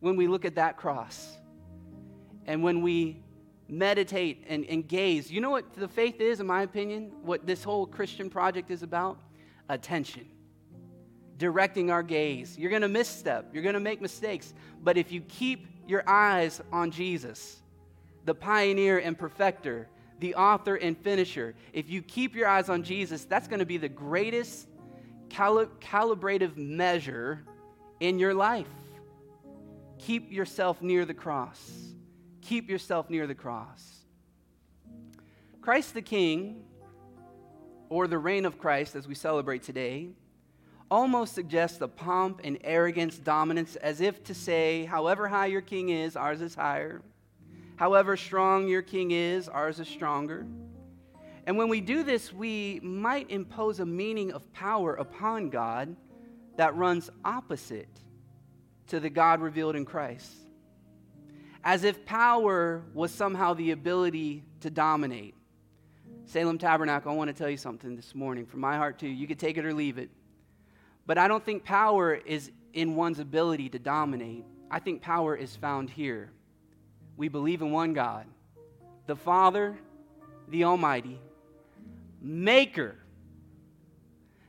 when 0.00 0.16
we 0.16 0.28
look 0.28 0.44
at 0.44 0.56
that 0.56 0.76
cross 0.76 1.36
and 2.46 2.62
when 2.62 2.82
we 2.82 3.22
meditate 3.68 4.44
and, 4.48 4.64
and 4.66 4.86
gaze. 4.86 5.30
You 5.30 5.40
know 5.40 5.50
what 5.50 5.74
the 5.74 5.88
faith 5.88 6.20
is, 6.20 6.40
in 6.40 6.46
my 6.46 6.62
opinion? 6.62 7.12
What 7.22 7.46
this 7.46 7.64
whole 7.64 7.86
Christian 7.86 8.30
project 8.30 8.70
is 8.70 8.82
about? 8.82 9.18
Attention. 9.68 10.26
Directing 11.38 11.90
our 11.90 12.02
gaze. 12.02 12.58
You're 12.58 12.70
going 12.70 12.82
to 12.82 12.88
misstep, 12.88 13.50
you're 13.52 13.62
going 13.62 13.74
to 13.74 13.80
make 13.80 14.00
mistakes. 14.00 14.52
But 14.82 14.96
if 14.96 15.12
you 15.12 15.20
keep 15.22 15.66
your 15.86 16.02
eyes 16.06 16.60
on 16.72 16.90
Jesus, 16.90 17.56
the 18.24 18.34
pioneer 18.34 18.98
and 18.98 19.16
perfecter, 19.16 19.88
the 20.20 20.34
author 20.34 20.74
and 20.74 20.98
finisher. 20.98 21.54
If 21.72 21.88
you 21.88 22.02
keep 22.02 22.34
your 22.34 22.48
eyes 22.48 22.68
on 22.68 22.82
Jesus, 22.82 23.24
that's 23.24 23.48
going 23.48 23.60
to 23.60 23.66
be 23.66 23.78
the 23.78 23.88
greatest 23.88 24.68
cali- 25.28 25.66
calibrative 25.80 26.56
measure 26.56 27.44
in 28.00 28.18
your 28.18 28.34
life. 28.34 28.66
Keep 29.98 30.32
yourself 30.32 30.82
near 30.82 31.04
the 31.04 31.14
cross. 31.14 31.70
Keep 32.42 32.68
yourself 32.68 33.10
near 33.10 33.26
the 33.26 33.34
cross. 33.34 33.96
Christ 35.60 35.94
the 35.94 36.02
King, 36.02 36.64
or 37.88 38.06
the 38.06 38.18
reign 38.18 38.44
of 38.44 38.58
Christ 38.58 38.94
as 38.94 39.08
we 39.08 39.14
celebrate 39.14 39.62
today, 39.62 40.10
almost 40.90 41.34
suggests 41.34 41.78
the 41.78 41.88
pomp 41.88 42.40
and 42.44 42.58
arrogance, 42.64 43.18
dominance, 43.18 43.76
as 43.76 44.00
if 44.00 44.22
to 44.24 44.34
say, 44.34 44.84
however 44.84 45.28
high 45.28 45.46
your 45.46 45.60
king 45.60 45.90
is, 45.90 46.16
ours 46.16 46.40
is 46.40 46.54
higher. 46.54 47.02
However 47.76 48.16
strong 48.16 48.66
your 48.68 48.82
king 48.82 49.10
is, 49.10 49.48
ours 49.48 49.78
is 49.78 49.88
stronger. 49.88 50.46
And 51.46 51.56
when 51.56 51.68
we 51.68 51.80
do 51.80 52.02
this, 52.02 52.32
we 52.32 52.80
might 52.82 53.30
impose 53.30 53.80
a 53.80 53.86
meaning 53.86 54.32
of 54.32 54.52
power 54.52 54.94
upon 54.94 55.50
God 55.50 55.96
that 56.56 56.74
runs 56.74 57.08
opposite 57.24 57.88
to 58.88 59.00
the 59.00 59.08
God 59.08 59.40
revealed 59.40 59.76
in 59.76 59.84
Christ. 59.84 60.30
As 61.62 61.84
if 61.84 62.04
power 62.04 62.82
was 62.94 63.12
somehow 63.12 63.54
the 63.54 63.70
ability 63.70 64.42
to 64.60 64.70
dominate. 64.70 65.34
Salem 66.26 66.58
Tabernacle, 66.58 67.10
I 67.10 67.14
want 67.14 67.28
to 67.28 67.34
tell 67.34 67.48
you 67.48 67.56
something 67.56 67.96
this 67.96 68.14
morning 68.14 68.44
from 68.44 68.60
my 68.60 68.76
heart 68.76 68.98
to 68.98 69.06
you. 69.06 69.14
You 69.14 69.26
could 69.26 69.38
take 69.38 69.56
it 69.56 69.64
or 69.64 69.72
leave 69.72 69.98
it. 69.98 70.10
But 71.08 71.16
I 71.16 71.26
don't 71.26 71.44
think 71.44 71.64
power 71.64 72.14
is 72.14 72.52
in 72.74 72.94
one's 72.94 73.18
ability 73.18 73.70
to 73.70 73.78
dominate. 73.78 74.44
I 74.70 74.78
think 74.78 75.00
power 75.00 75.34
is 75.34 75.56
found 75.56 75.90
here 75.90 76.30
we 77.16 77.28
believe 77.28 77.62
in 77.62 77.72
one 77.72 77.94
God, 77.94 78.26
the 79.06 79.16
Father, 79.16 79.76
the 80.48 80.64
Almighty, 80.64 81.18
Maker. 82.22 82.94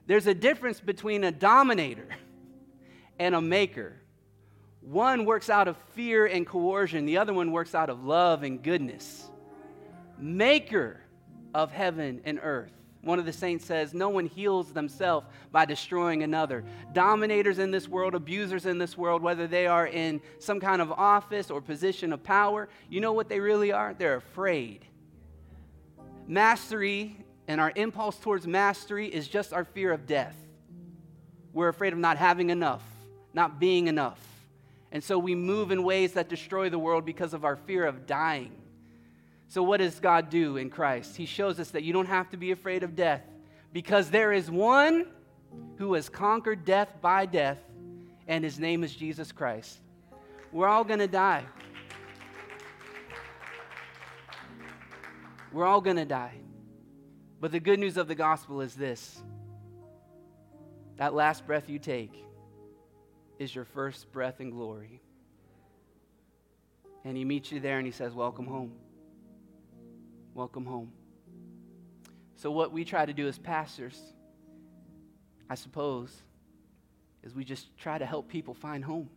There's 0.05 0.27
a 0.27 0.35
difference 0.35 0.79
between 0.79 1.23
a 1.23 1.31
dominator 1.31 2.07
and 3.19 3.33
a 3.33 3.41
maker. 3.41 3.95
One 4.81 5.25
works 5.25 5.49
out 5.49 5.67
of 5.67 5.77
fear 5.95 6.27
and 6.27 6.45
coercion, 6.45 7.05
the 7.05 7.17
other 7.17 7.33
one 7.33 7.51
works 7.51 7.73
out 7.73 7.89
of 7.89 8.03
love 8.03 8.43
and 8.43 8.61
goodness. 8.61 9.29
Maker 10.19 11.01
of 11.55 11.71
heaven 11.71 12.21
and 12.23 12.39
earth. 12.41 12.78
One 13.01 13.17
of 13.17 13.25
the 13.25 13.33
saints 13.33 13.65
says, 13.65 13.93
No 13.93 14.09
one 14.09 14.25
heals 14.25 14.73
themselves 14.73 15.27
by 15.51 15.65
destroying 15.65 16.23
another. 16.23 16.65
Dominators 16.93 17.59
in 17.59 17.71
this 17.71 17.87
world, 17.87 18.13
abusers 18.13 18.65
in 18.65 18.77
this 18.77 18.97
world, 18.97 19.21
whether 19.21 19.47
they 19.47 19.67
are 19.67 19.87
in 19.87 20.21
some 20.39 20.59
kind 20.59 20.81
of 20.81 20.91
office 20.91 21.49
or 21.49 21.61
position 21.61 22.11
of 22.11 22.23
power, 22.23 22.67
you 22.89 22.99
know 22.99 23.13
what 23.13 23.29
they 23.29 23.39
really 23.39 23.71
are? 23.71 23.93
They're 23.93 24.17
afraid. 24.17 24.85
Mastery 26.27 27.15
and 27.47 27.61
our 27.61 27.71
impulse 27.75 28.17
towards 28.17 28.45
mastery 28.45 29.07
is 29.07 29.27
just 29.27 29.53
our 29.53 29.63
fear 29.63 29.91
of 29.91 30.05
death. 30.05 30.35
We're 31.53 31.69
afraid 31.69 31.93
of 31.93 31.99
not 31.99 32.17
having 32.17 32.49
enough, 32.49 32.83
not 33.33 33.59
being 33.59 33.87
enough. 33.87 34.19
And 34.91 35.03
so 35.03 35.17
we 35.17 35.35
move 35.35 35.71
in 35.71 35.83
ways 35.83 36.13
that 36.13 36.29
destroy 36.29 36.69
the 36.69 36.79
world 36.79 37.05
because 37.05 37.33
of 37.33 37.45
our 37.45 37.55
fear 37.55 37.85
of 37.85 38.05
dying. 38.05 38.51
So, 39.49 39.63
what 39.63 39.77
does 39.77 39.99
God 39.99 40.29
do 40.29 40.57
in 40.57 40.69
Christ? 40.69 41.17
He 41.17 41.25
shows 41.25 41.59
us 41.59 41.71
that 41.71 41.81
you 41.81 41.91
don't 41.91 42.05
have 42.05 42.29
to 42.29 42.37
be 42.37 42.51
afraid 42.51 42.83
of 42.83 42.95
death 42.95 43.23
because 43.73 44.11
there 44.11 44.31
is 44.31 44.49
one 44.49 45.07
who 45.77 45.95
has 45.95 46.07
conquered 46.07 46.65
death 46.65 46.93
by 47.01 47.25
death, 47.25 47.57
and 48.27 48.43
his 48.43 48.59
name 48.59 48.83
is 48.83 48.95
Jesus 48.95 49.31
Christ. 49.31 49.79
We're 50.51 50.67
all 50.67 50.83
going 50.83 50.99
to 50.99 51.07
die. 51.07 51.43
We're 55.51 55.65
all 55.65 55.81
going 55.81 55.97
to 55.97 56.05
die. 56.05 56.35
But 57.41 57.51
the 57.51 57.59
good 57.59 57.79
news 57.79 57.97
of 57.97 58.07
the 58.07 58.15
gospel 58.15 58.61
is 58.61 58.75
this 58.75 59.19
that 60.97 61.15
last 61.15 61.47
breath 61.47 61.69
you 61.69 61.79
take 61.79 62.23
is 63.39 63.55
your 63.55 63.65
first 63.65 64.11
breath 64.11 64.41
in 64.41 64.51
glory. 64.51 65.01
And 67.03 67.17
he 67.17 67.25
meets 67.25 67.51
you 67.51 67.59
there 67.59 67.77
and 67.79 67.87
he 67.87 67.91
says, 67.91 68.13
Welcome 68.13 68.45
home. 68.45 68.73
Welcome 70.39 70.65
home. 70.65 70.93
So, 72.37 72.49
what 72.49 72.71
we 72.71 72.85
try 72.85 73.05
to 73.05 73.11
do 73.11 73.27
as 73.27 73.37
pastors, 73.37 73.99
I 75.49 75.55
suppose, 75.55 76.15
is 77.23 77.35
we 77.35 77.43
just 77.43 77.77
try 77.77 77.97
to 77.97 78.05
help 78.05 78.29
people 78.29 78.53
find 78.53 78.81
home. 78.81 79.09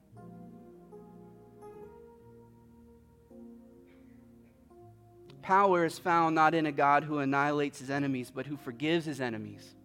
Power 5.42 5.84
is 5.84 5.96
found 5.96 6.34
not 6.34 6.56
in 6.56 6.66
a 6.66 6.72
God 6.72 7.04
who 7.04 7.20
annihilates 7.20 7.78
his 7.78 7.88
enemies, 7.88 8.32
but 8.34 8.44
who 8.44 8.56
forgives 8.56 9.06
his 9.06 9.20
enemies. 9.20 9.76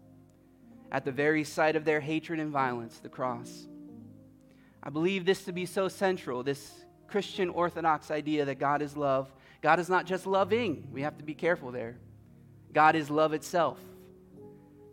At 0.92 1.06
the 1.06 1.12
very 1.12 1.44
sight 1.44 1.76
of 1.76 1.86
their 1.86 2.00
hatred 2.00 2.40
and 2.40 2.50
violence, 2.50 2.98
the 2.98 3.10
cross. 3.10 3.68
I 4.82 4.90
believe 4.90 5.24
this 5.24 5.44
to 5.44 5.52
be 5.52 5.68
so 5.68 5.88
central, 5.88 6.42
this 6.42 6.72
Christian 7.08 7.50
Orthodox 7.50 8.10
idea 8.10 8.46
that 8.46 8.58
God 8.58 8.82
is 8.82 8.98
love. 8.98 9.32
God 9.62 9.80
is 9.80 9.90
not 9.90 10.06
just 10.06 10.28
loving, 10.28 10.88
we 10.92 11.02
have 11.02 11.18
to 11.18 11.24
be 11.24 11.34
careful 11.34 11.72
there. 11.72 11.98
God 12.74 12.96
is 12.96 13.10
love 13.10 13.34
itself. 13.34 13.80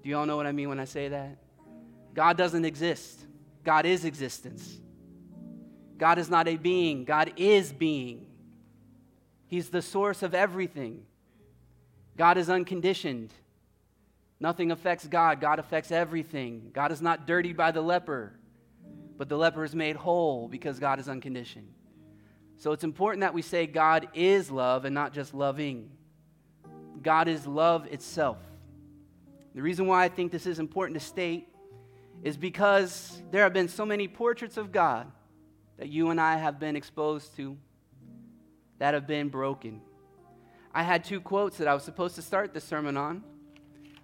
Do 0.03 0.09
you 0.09 0.17
all 0.17 0.27
know 0.27 0.37
what 0.37 0.47
I 0.47 0.53
mean 0.53 0.69
when 0.69 0.81
I 0.81 0.85
say 0.85 1.09
that? 1.09 1.39
God 2.15 2.37
doesn't 2.37 2.65
exist, 2.65 3.21
God 3.65 3.87
is 3.87 4.05
existence. 4.05 4.81
God 5.97 6.19
is 6.19 6.29
not 6.29 6.49
a 6.49 6.57
being, 6.57 7.05
God 7.05 7.33
is 7.37 7.73
being. 7.73 8.27
He's 9.47 9.69
the 9.69 9.83
source 9.83 10.23
of 10.23 10.35
everything. 10.35 11.05
God 12.17 12.37
is 12.39 12.51
unconditioned. 12.51 13.33
Nothing 14.41 14.73
affects 14.73 15.07
God. 15.07 15.41
God 15.41 15.59
affects 15.59 15.93
everything. 15.93 16.71
God 16.73 16.93
is 16.93 17.01
not 17.01 17.27
dirtied 17.27 17.57
by 17.57 17.71
the 17.71 17.81
leper, 17.81 18.33
but 19.17 19.29
the 19.29 19.39
leper 19.39 19.65
is 19.65 19.75
made 19.75 19.97
whole 19.97 20.49
because 20.49 20.79
God 20.79 20.99
is 20.99 21.09
unconditioned. 21.09 21.73
So 22.57 22.73
it's 22.73 22.85
important 22.85 23.21
that 23.21 23.35
we 23.35 23.43
say 23.43 23.67
God 23.67 24.09
is 24.15 24.51
love 24.51 24.85
and 24.85 24.95
not 24.95 25.13
just 25.13 25.35
loving. 25.35 25.91
God 27.03 27.29
is 27.29 27.47
love 27.47 27.87
itself. 27.87 28.39
The 29.55 29.63
reason 29.63 29.87
why 29.87 30.05
I 30.05 30.09
think 30.09 30.33
this 30.33 30.47
is 30.47 30.59
important 30.59 30.99
to 30.99 31.05
state 31.05 31.49
is 32.23 32.37
because 32.37 33.23
there 33.31 33.43
have 33.43 33.53
been 33.53 33.69
so 33.69 33.85
many 33.85 34.09
portraits 34.09 34.57
of 34.57 34.73
God 34.73 35.11
that 35.79 35.89
you 35.89 36.11
and 36.11 36.21
I 36.21 36.37
have 36.37 36.59
been 36.59 36.77
exposed 36.77 37.37
to 37.37 37.57
that 38.79 38.95
have 38.95 39.07
been 39.07 39.29
broken. 39.29 39.81
I 40.73 40.83
had 40.83 41.05
two 41.05 41.21
quotes 41.21 41.59
that 41.59 41.69
I 41.69 41.75
was 41.75 41.85
supposed 41.85 42.17
to 42.17 42.23
start 42.23 42.53
the 42.53 42.61
sermon 42.61 42.97
on. 42.97 43.23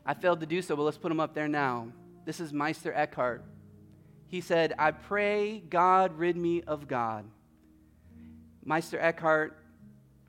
I 0.05 0.15
failed 0.15 0.41
to 0.41 0.47
do 0.47 0.63
so, 0.63 0.77
but 0.77 0.83
let's 0.83 0.99
put 0.99 1.09
them 1.09 1.21
up 1.21 1.35
there 1.35 1.49
now. 1.49 1.89
This 2.25 2.41
is 2.41 2.53
Meister 2.53 2.93
Eckhart. 2.93 3.45
He 4.29 4.41
said, 4.41 4.75
I 4.79 4.93
pray 4.93 5.61
God 5.61 6.17
rid 6.17 6.37
me 6.37 6.63
of 6.63 6.87
God. 6.87 7.25
Meister 8.65 8.99
Eckhart, 8.99 9.57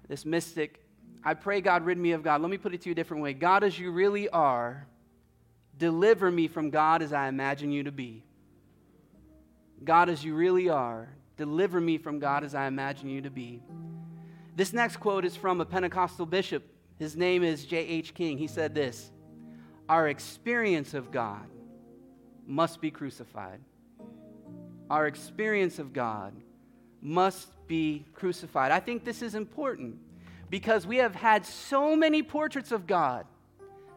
this 0.07 0.25
mystic, 0.25 0.81
I 1.23 1.33
pray 1.33 1.61
God 1.61 1.85
rid 1.85 1.97
me 1.97 2.13
of 2.13 2.23
God. 2.23 2.41
Let 2.41 2.49
me 2.49 2.57
put 2.57 2.73
it 2.73 2.81
to 2.81 2.89
you 2.89 2.93
a 2.93 2.95
different 2.95 3.23
way 3.23 3.33
God 3.33 3.63
as 3.63 3.77
you 3.77 3.91
really 3.91 4.29
are, 4.29 4.87
deliver 5.77 6.31
me 6.31 6.47
from 6.47 6.69
God 6.69 7.01
as 7.01 7.13
I 7.13 7.27
imagine 7.27 7.71
you 7.71 7.83
to 7.83 7.91
be. 7.91 8.23
God 9.83 10.09
as 10.09 10.23
you 10.23 10.35
really 10.35 10.69
are, 10.69 11.09
deliver 11.37 11.81
me 11.81 11.97
from 11.97 12.19
God 12.19 12.43
as 12.43 12.53
I 12.53 12.67
imagine 12.67 13.09
you 13.09 13.21
to 13.21 13.31
be. 13.31 13.61
This 14.55 14.73
next 14.73 14.97
quote 14.97 15.25
is 15.25 15.35
from 15.35 15.61
a 15.61 15.65
Pentecostal 15.65 16.25
bishop. 16.25 16.63
His 16.99 17.15
name 17.15 17.43
is 17.43 17.65
J.H. 17.65 18.13
King. 18.13 18.37
He 18.37 18.47
said 18.47 18.75
this 18.75 19.11
Our 19.89 20.07
experience 20.07 20.93
of 20.93 21.11
God 21.11 21.47
must 22.45 22.81
be 22.81 22.91
crucified. 22.91 23.59
Our 24.89 25.07
experience 25.07 25.79
of 25.79 25.93
God 25.93 26.33
must 27.01 27.47
be 27.71 28.03
crucified. 28.13 28.69
I 28.69 28.81
think 28.81 29.05
this 29.05 29.21
is 29.21 29.33
important 29.33 29.95
because 30.49 30.85
we 30.85 30.97
have 30.97 31.15
had 31.15 31.45
so 31.45 31.95
many 31.95 32.21
portraits 32.21 32.73
of 32.73 32.85
God 32.85 33.25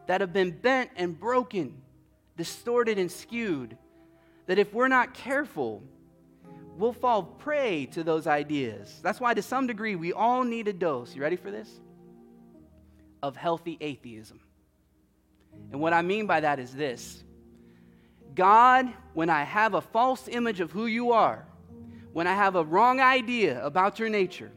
that 0.07 0.21
have 0.21 0.33
been 0.33 0.53
bent 0.53 0.91
and 0.95 1.19
broken, 1.19 1.75
distorted 2.37 3.01
and 3.01 3.11
skewed, 3.11 3.77
that 4.47 4.61
if 4.61 4.73
we're 4.73 4.87
not 4.87 5.13
careful, 5.13 5.83
we'll 6.79 6.93
fall 6.93 7.25
prey 7.25 7.87
to 7.87 8.05
those 8.05 8.29
ideas. 8.29 9.01
That's 9.03 9.19
why, 9.19 9.35
to 9.35 9.43
some 9.43 9.67
degree, 9.67 9.97
we 9.97 10.13
all 10.13 10.45
need 10.45 10.69
a 10.69 10.73
dose. 10.73 11.13
You 11.13 11.23
ready 11.23 11.35
for 11.35 11.51
this? 11.51 11.69
Of 13.25 13.35
healthy 13.35 13.77
atheism. 13.81 14.39
And 15.73 15.81
what 15.81 15.93
I 15.93 16.03
mean 16.03 16.29
by 16.29 16.39
that 16.39 16.61
is 16.61 16.73
this 16.73 17.25
God, 18.37 18.87
when 19.15 19.31
I 19.31 19.43
have 19.43 19.75
a 19.75 19.81
false 19.81 20.29
image 20.29 20.61
of 20.61 20.71
who 20.71 20.87
you 20.87 21.11
are, 21.11 21.45
when 22.15 22.29
I 22.29 22.35
have 22.35 22.55
a 22.55 22.65
wrong 22.65 23.01
idea 23.01 23.63
about 23.67 23.99
your 23.99 24.09
nature, 24.09 24.53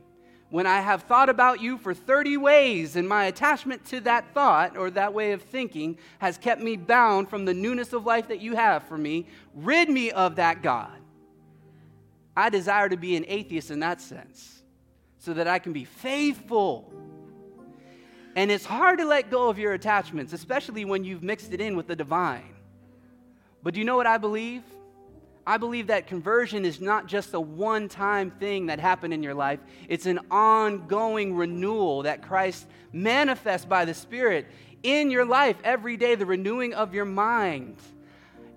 when 0.52 0.68
I 0.68 0.80
have 0.80 1.04
thought 1.04 1.28
about 1.28 1.60
you 1.60 1.80
for 1.80 1.92
30 1.92 2.38
ways 2.38 2.96
and 2.96 3.10
my 3.10 3.26
attachment 3.26 3.84
to 3.88 4.00
that 4.02 4.32
thought 4.36 4.78
or 4.78 4.92
that 4.92 5.12
way 5.12 5.32
of 5.32 5.42
thinking 5.42 5.98
has 6.20 6.38
kept 6.38 6.62
me 6.62 6.78
bound 6.78 7.30
from 7.30 7.46
the 7.46 7.56
newness 7.56 7.94
of 7.94 8.06
life 8.06 8.28
that 8.28 8.42
you 8.42 8.56
have 8.56 8.84
for 8.84 8.96
me, 8.96 9.26
rid 9.56 9.90
me 9.90 10.12
of 10.12 10.36
that 10.36 10.62
God. 10.62 11.00
I 12.36 12.52
desire 12.52 12.90
to 12.90 12.96
be 12.96 13.16
an 13.16 13.26
atheist 13.28 13.72
in 13.72 13.80
that 13.80 14.02
sense 14.02 14.62
so 15.18 15.34
that 15.34 15.48
I 15.48 15.58
can 15.58 15.74
be 15.74 15.84
faithful. 15.84 16.94
And 18.36 18.52
it's 18.52 18.66
hard 18.66 19.00
to 19.00 19.06
let 19.06 19.32
go 19.32 19.50
of 19.50 19.58
your 19.58 19.74
attachments, 19.74 20.32
especially 20.32 20.86
when 20.86 21.04
you've 21.04 21.24
mixed 21.24 21.52
it 21.54 21.60
in 21.60 21.76
with 21.76 21.88
the 21.88 21.96
divine. 21.96 22.54
But 23.64 23.74
do 23.74 23.80
you 23.80 23.86
know 23.86 23.98
what 23.98 24.06
I 24.06 24.20
believe? 24.20 24.62
I 25.48 25.56
believe 25.56 25.88
that 25.88 26.08
conversion 26.08 26.66
is 26.66 26.82
not 26.82 27.08
just 27.08 27.34
a 27.34 27.40
one 27.40 27.88
time 27.88 28.32
thing 28.32 28.66
that 28.66 28.82
happened 28.82 29.14
in 29.14 29.24
your 29.24 29.34
life, 29.34 29.62
it's 29.88 30.06
an 30.06 30.20
ongoing 30.30 31.34
renewal 31.36 32.04
that 32.04 32.22
Christ 32.22 32.68
manifests 32.92 33.66
by 33.66 33.86
the 33.86 33.94
Spirit 33.94 34.48
in 34.84 35.10
your 35.10 35.24
life 35.24 35.56
every 35.64 35.96
day, 35.96 36.16
the 36.16 36.26
renewing 36.26 36.74
of 36.74 36.94
your 36.94 37.06
mind. 37.06 37.78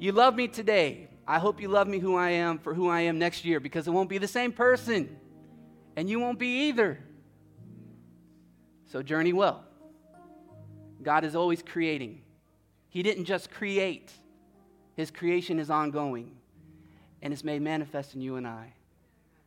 You 0.00 0.10
love 0.10 0.34
me 0.34 0.48
today. 0.48 1.06
I 1.28 1.38
hope 1.38 1.60
you 1.60 1.68
love 1.68 1.86
me 1.86 2.00
who 2.00 2.16
I 2.16 2.30
am 2.30 2.58
for 2.58 2.74
who 2.74 2.88
I 2.88 3.02
am 3.02 3.20
next 3.20 3.44
year 3.44 3.60
because 3.60 3.86
it 3.86 3.92
won't 3.92 4.08
be 4.08 4.18
the 4.18 4.26
same 4.26 4.50
person. 4.50 5.16
And 5.94 6.10
you 6.10 6.18
won't 6.18 6.40
be 6.40 6.68
either. 6.68 6.98
So 8.86 9.00
journey 9.00 9.32
well. 9.32 9.62
God 11.00 11.22
is 11.22 11.36
always 11.36 11.62
creating. 11.62 12.22
He 12.88 13.04
didn't 13.04 13.26
just 13.26 13.48
create, 13.52 14.10
His 14.96 15.12
creation 15.12 15.60
is 15.60 15.70
ongoing 15.70 16.32
and 17.22 17.32
it's 17.32 17.44
made 17.44 17.62
manifest 17.62 18.14
in 18.14 18.20
you 18.20 18.36
and 18.36 18.46
I. 18.46 18.72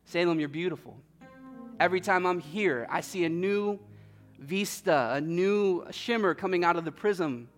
Salem, 0.04 0.38
you're 0.38 0.48
beautiful. 0.48 0.96
Every 1.80 2.00
time 2.00 2.26
I'm 2.26 2.40
here, 2.40 2.86
I 2.90 3.00
see 3.00 3.24
a 3.24 3.28
new 3.28 3.80
vista, 4.38 5.12
a 5.14 5.20
new 5.20 5.84
shimmer 5.90 6.34
coming 6.34 6.64
out 6.64 6.76
of 6.76 6.84
the 6.84 6.92
prism 6.92 7.48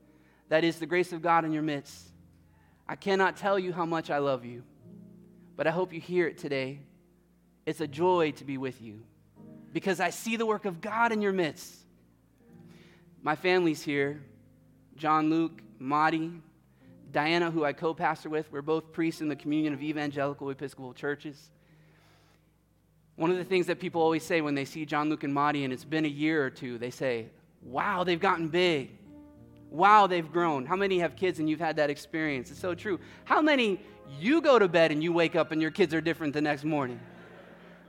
that 0.48 0.64
is 0.64 0.78
the 0.78 0.86
grace 0.86 1.12
of 1.12 1.22
God 1.22 1.44
in 1.44 1.52
your 1.52 1.62
midst. 1.62 2.08
I 2.88 2.96
cannot 2.96 3.36
tell 3.36 3.58
you 3.58 3.72
how 3.72 3.84
much 3.84 4.10
I 4.10 4.18
love 4.18 4.44
you, 4.44 4.62
but 5.56 5.66
I 5.66 5.70
hope 5.70 5.92
you 5.92 6.00
hear 6.00 6.26
it 6.28 6.38
today. 6.38 6.80
It's 7.66 7.80
a 7.80 7.88
joy 7.88 8.30
to 8.32 8.44
be 8.44 8.58
with 8.58 8.80
you 8.80 9.02
because 9.72 9.98
I 9.98 10.10
see 10.10 10.36
the 10.36 10.46
work 10.46 10.64
of 10.64 10.80
God 10.80 11.10
in 11.12 11.20
your 11.20 11.32
midst. 11.32 11.74
My 13.22 13.34
family's 13.34 13.82
here 13.82 14.22
John 14.96 15.28
Luke, 15.28 15.60
Marty, 15.78 16.32
Diana, 17.12 17.50
who 17.50 17.64
I 17.64 17.72
co 17.72 17.94
pastor 17.94 18.28
with. 18.28 18.50
We're 18.50 18.62
both 18.62 18.92
priests 18.92 19.20
in 19.20 19.28
the 19.28 19.36
communion 19.36 19.72
of 19.72 19.82
evangelical 19.82 20.50
Episcopal 20.50 20.92
churches. 20.92 21.50
One 23.16 23.30
of 23.30 23.38
the 23.38 23.44
things 23.44 23.66
that 23.66 23.80
people 23.80 24.02
always 24.02 24.22
say 24.22 24.40
when 24.40 24.54
they 24.54 24.64
see 24.64 24.84
John 24.84 25.08
Luke 25.08 25.24
and 25.24 25.32
Marty, 25.32 25.64
and 25.64 25.72
it's 25.72 25.84
been 25.84 26.04
a 26.04 26.08
year 26.08 26.44
or 26.44 26.50
two, 26.50 26.78
they 26.78 26.90
say, 26.90 27.26
Wow, 27.62 28.04
they've 28.04 28.20
gotten 28.20 28.48
big. 28.48 28.90
Wow, 29.70 30.06
they've 30.06 30.30
grown. 30.30 30.66
How 30.66 30.76
many 30.76 30.98
have 31.00 31.16
kids 31.16 31.38
and 31.38 31.48
you've 31.48 31.60
had 31.60 31.76
that 31.76 31.90
experience? 31.90 32.50
It's 32.50 32.60
so 32.60 32.74
true. 32.74 33.00
How 33.24 33.42
many 33.42 33.80
you 34.20 34.40
go 34.40 34.58
to 34.58 34.68
bed 34.68 34.92
and 34.92 35.02
you 35.02 35.12
wake 35.12 35.34
up 35.34 35.50
and 35.50 35.60
your 35.60 35.70
kids 35.70 35.92
are 35.92 36.00
different 36.00 36.34
the 36.34 36.40
next 36.40 36.64
morning? 36.64 37.00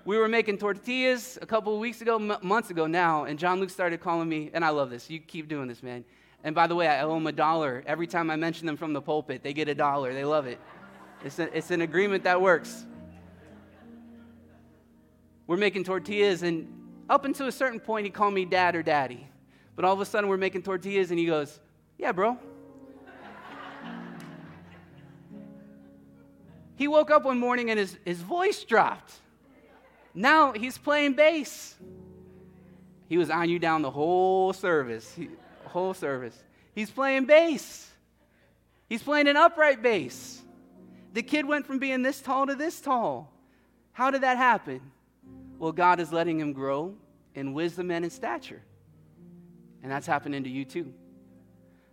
We 0.04 0.18
were 0.18 0.30
making 0.30 0.58
tortillas 0.58 1.38
a 1.42 1.46
couple 1.46 1.74
of 1.74 1.80
weeks 1.80 2.02
ago, 2.02 2.16
m- 2.16 2.38
months 2.42 2.70
ago 2.70 2.88
now, 2.88 3.26
and 3.26 3.38
John 3.38 3.60
Luke 3.60 3.70
started 3.70 4.00
calling 4.00 4.30
me, 4.30 4.50
and 4.54 4.64
I 4.64 4.70
love 4.70 4.90
this. 4.90 5.10
You 5.10 5.20
keep 5.20 5.50
doing 5.50 5.68
this, 5.68 5.84
man. 5.84 6.06
And 6.44 6.56
by 6.56 6.68
the 6.68 6.76
way, 6.76 6.88
I 6.88 7.02
owe 7.02 7.14
them 7.14 7.28
a 7.28 7.32
dollar. 7.32 7.84
Every 7.86 8.08
time 8.08 8.30
I 8.30 8.36
mention 8.36 8.66
them 8.66 8.78
from 8.78 8.94
the 8.94 9.02
pulpit, 9.02 9.44
they 9.44 9.54
get 9.54 9.68
a 9.68 9.76
dollar. 9.76 10.14
They 10.14 10.24
love 10.24 10.48
it. 10.48 10.60
It's, 11.26 11.40
a, 11.40 11.58
it's 11.58 11.72
an 11.72 11.82
agreement 11.82 12.24
that 12.24 12.42
works. 12.42 12.86
We're 15.48 15.58
making 15.58 15.86
tortillas, 15.86 16.44
and 16.44 16.68
up 17.10 17.26
until 17.26 17.48
a 17.48 17.52
certain 17.52 17.80
point, 17.80 18.06
he 18.06 18.12
called 18.12 18.34
me 18.34 18.46
dad 18.46 18.76
or 18.76 18.84
daddy. 18.84 19.28
But 19.76 19.86
all 19.86 19.94
of 19.94 20.02
a 20.02 20.06
sudden, 20.06 20.30
we're 20.30 20.38
making 20.38 20.64
tortillas, 20.64 21.10
and 21.10 21.20
he 21.20 21.26
goes, 21.26 21.60
yeah, 21.98 22.12
bro. 22.12 22.38
he 26.76 26.88
woke 26.88 27.10
up 27.10 27.26
one 27.26 27.40
morning 27.40 27.72
and 27.72 27.80
his, 27.80 27.98
his 28.06 28.22
voice 28.22 28.64
dropped. 28.64 29.14
Now 30.14 30.52
he's 30.54 30.78
playing 30.78 31.14
bass. 31.14 31.76
He 33.10 33.18
was 33.18 33.30
on 33.30 33.50
you 33.50 33.58
down 33.58 33.82
the 33.82 33.92
whole 33.92 34.54
service. 34.54 35.12
He, 35.16 35.30
whole 35.78 35.94
service. 35.94 36.38
He's 36.74 36.90
playing 36.90 37.26
bass. 37.26 37.90
He's 38.90 39.04
playing 39.04 39.28
an 39.28 39.38
upright 39.38 39.82
bass. 39.82 40.42
The 41.14 41.24
kid 41.24 41.46
went 41.46 41.66
from 41.66 41.80
being 41.80 42.02
this 42.02 42.22
tall 42.22 42.48
to 42.48 42.56
this 42.56 42.82
tall. 42.82 43.32
How 43.92 44.12
did 44.12 44.22
that 44.22 44.38
happen? 44.38 44.82
Well, 45.58 45.72
God 45.72 46.00
is 46.00 46.12
letting 46.14 46.40
him 46.40 46.54
grow 46.54 46.96
in 47.34 47.54
wisdom 47.54 47.92
and 47.92 48.06
in 48.06 48.12
stature. 48.12 48.62
And 49.84 49.92
that's 49.92 50.08
happening 50.08 50.44
to 50.44 50.50
you 50.50 50.66
too. 50.66 50.94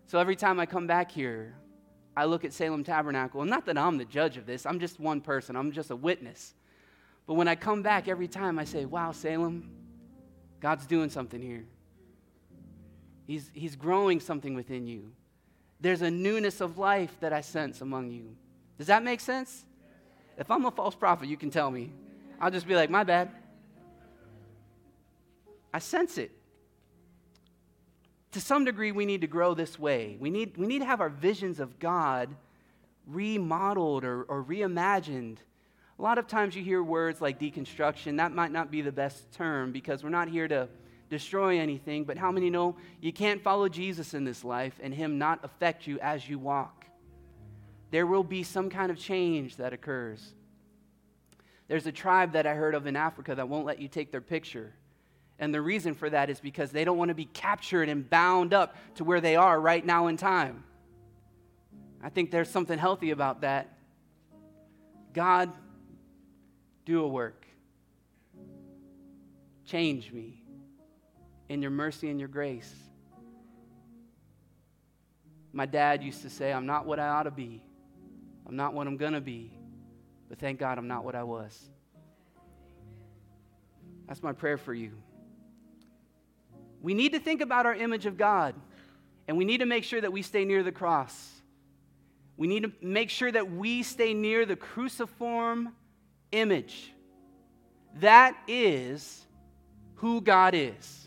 So 0.07 0.19
every 0.19 0.37
time 0.37 0.61
I 0.61 0.67
come 0.67 0.87
back 0.87 1.11
here, 1.11 1.55
I 2.17 2.27
look 2.27 2.45
at 2.45 2.53
Salem 2.53 2.85
Tabernacle, 2.85 3.41
and 3.41 3.51
not 3.51 3.67
that 3.67 3.77
I'm 3.77 3.99
the 3.99 4.05
judge 4.05 4.37
of 4.37 4.47
this, 4.47 4.67
I'm 4.67 4.79
just 4.79 5.01
one 5.01 5.21
person, 5.21 5.57
I'm 5.57 5.73
just 5.73 5.91
a 5.91 5.97
witness. 5.97 6.55
But 7.27 7.35
when 7.35 7.49
I 7.49 7.55
come 7.55 7.83
back 7.83 8.07
every 8.07 8.29
time, 8.29 8.59
I 8.59 8.65
say, 8.65 8.85
Wow, 8.85 9.13
Salem, 9.13 9.71
God's 10.61 10.87
doing 10.87 11.11
something 11.11 11.41
here. 11.41 11.65
He's, 13.27 13.51
he's 13.55 13.77
growing 13.77 14.21
something 14.21 14.55
within 14.55 14.87
you. 14.87 15.13
There's 15.81 16.03
a 16.03 16.11
newness 16.11 16.61
of 16.61 16.79
life 16.79 17.15
that 17.21 17.33
I 17.33 17.41
sense 17.41 17.81
among 17.81 18.11
you. 18.11 18.37
Does 18.79 18.89
that 18.89 19.03
make 19.03 19.21
sense? 19.21 19.65
If 20.37 20.51
I'm 20.51 20.65
a 20.65 20.71
false 20.71 20.95
prophet, 20.95 21.29
you 21.29 21.37
can 21.37 21.51
tell 21.51 21.71
me. 21.71 21.93
I'll 22.41 22.51
just 22.51 22.67
be 22.67 22.75
like, 22.75 22.91
My 22.91 23.05
bad. 23.05 23.31
I 25.73 25.79
sense 25.79 26.19
it 26.19 26.31
to 28.35 28.41
some 28.41 28.65
degree, 28.65 28.91
we 28.91 29.07
need 29.07 29.21
to 29.21 29.29
grow 29.29 29.55
this 29.55 29.79
way. 29.79 30.17
We 30.19 30.29
need, 30.29 30.57
we 30.57 30.67
need 30.67 30.81
to 30.81 30.85
have 30.85 31.01
our 31.01 31.09
visions 31.09 31.61
of 31.61 31.79
God 31.79 32.35
remodeled 33.07 34.05
or, 34.05 34.25
or 34.25 34.43
reimagined. 34.43 35.37
A 36.01 36.03
lot 36.03 36.19
of 36.19 36.27
times 36.27 36.57
you 36.57 36.63
hear 36.65 36.83
words 36.83 37.21
like 37.21 37.39
deconstruction. 37.39 38.17
That 38.17 38.33
might 38.33 38.51
not 38.51 38.73
be 38.73 38.83
the 38.83 38.91
best 38.91 39.31
term 39.31 39.71
because 39.71 40.03
we're 40.03 40.11
not 40.11 40.29
here 40.29 40.49
to 40.49 40.69
destroy 41.11 41.59
anything, 41.59 42.05
but 42.05 42.17
how 42.17 42.31
many 42.31 42.51
know 42.51 42.77
you 43.01 43.13
can't 43.13 43.43
follow 43.43 43.69
Jesus 43.69 44.15
in 44.15 44.25
this 44.25 44.45
life 44.45 44.79
and 44.83 44.95
Him 44.95 45.19
not 45.19 45.45
affect 45.45 45.87
you 45.87 45.99
as 46.01 46.29
you 46.29 46.39
walk? 46.39 46.87
There 47.91 48.07
will 48.07 48.25
be 48.25 48.43
some 48.43 48.71
kind 48.71 48.91
of 48.91 48.99
change 48.99 49.57
that 49.57 49.73
occurs. 49.73 50.35
There's 51.69 51.87
a 51.87 51.93
tribe 51.93 52.33
that 52.33 52.47
I 52.47 52.55
heard 52.55 52.75
of 52.75 52.87
in 52.87 52.97
Africa 52.97 53.35
that 53.35 53.49
won't 53.49 53.67
let 53.67 53.81
you 53.81 53.89
take 53.89 54.11
their 54.11 54.21
picture 54.21 54.75
and 55.39 55.53
the 55.53 55.61
reason 55.61 55.95
for 55.95 56.09
that 56.09 56.31
is 56.31 56.41
because 56.41 56.71
they 56.71 56.85
don't 56.85 56.97
want 56.97 57.09
to 57.09 57.15
be 57.15 57.25
captured 57.25 57.89
and 57.89 58.09
bound 58.09 58.55
up 58.55 58.77
to 58.97 59.05
where 59.05 59.21
they 59.21 59.37
are 59.37 59.61
right 59.61 59.85
now 59.85 60.07
in 60.07 60.17
time. 60.17 60.65
I 62.03 62.09
think 62.09 62.31
there's 62.31 62.51
something 62.51 62.79
healthy 62.79 63.11
about 63.11 63.41
that. 63.41 63.77
God, 65.13 65.53
do 66.85 67.03
a 67.03 67.09
work. 67.09 67.47
Change 69.67 70.13
me 70.13 70.41
in 71.49 71.63
your 71.63 71.71
mercy 71.71 72.11
and 72.11 72.19
your 72.19 72.29
grace. 72.29 72.73
My 75.53 75.67
dad 75.67 76.03
used 76.03 76.23
to 76.23 76.31
say, 76.31 76.53
I'm 76.53 76.67
not 76.67 76.87
what 76.87 76.99
I 76.99 77.09
ought 77.09 77.25
to 77.25 77.31
be. 77.31 77.63
I'm 78.47 78.57
not 78.57 78.75
what 78.75 78.87
I'm 78.87 78.97
going 78.97 79.13
to 79.13 79.21
be. 79.21 79.53
But 80.29 80.39
thank 80.39 80.59
God 80.59 80.79
I'm 80.79 80.89
not 80.89 81.05
what 81.05 81.15
I 81.15 81.23
was. 81.23 81.71
That's 84.09 84.23
my 84.23 84.33
prayer 84.33 84.59
for 84.59 84.75
you. 84.75 84.93
We 86.83 86.93
need 86.93 87.13
to 87.13 87.21
think 87.21 87.41
about 87.41 87.67
our 87.67 87.75
image 87.75 88.05
of 88.05 88.19
God, 88.19 88.55
and 89.27 89.39
we 89.39 89.45
need 89.45 89.59
to 89.59 89.67
make 89.67 89.85
sure 89.85 90.01
that 90.01 90.13
we 90.13 90.23
stay 90.23 90.45
near 90.45 90.63
the 90.63 90.73
cross. 90.73 91.31
We 92.37 92.47
need 92.47 92.65
to 92.65 92.73
make 92.83 93.09
sure 93.11 93.31
that 93.31 93.51
we 93.51 93.83
stay 93.83 94.13
near 94.13 94.45
the 94.45 94.57
cruciform 94.57 95.71
image. 96.33 96.93
That 98.01 98.37
is 98.49 99.25
who 99.95 100.21
God 100.21 100.55
is. 100.55 101.04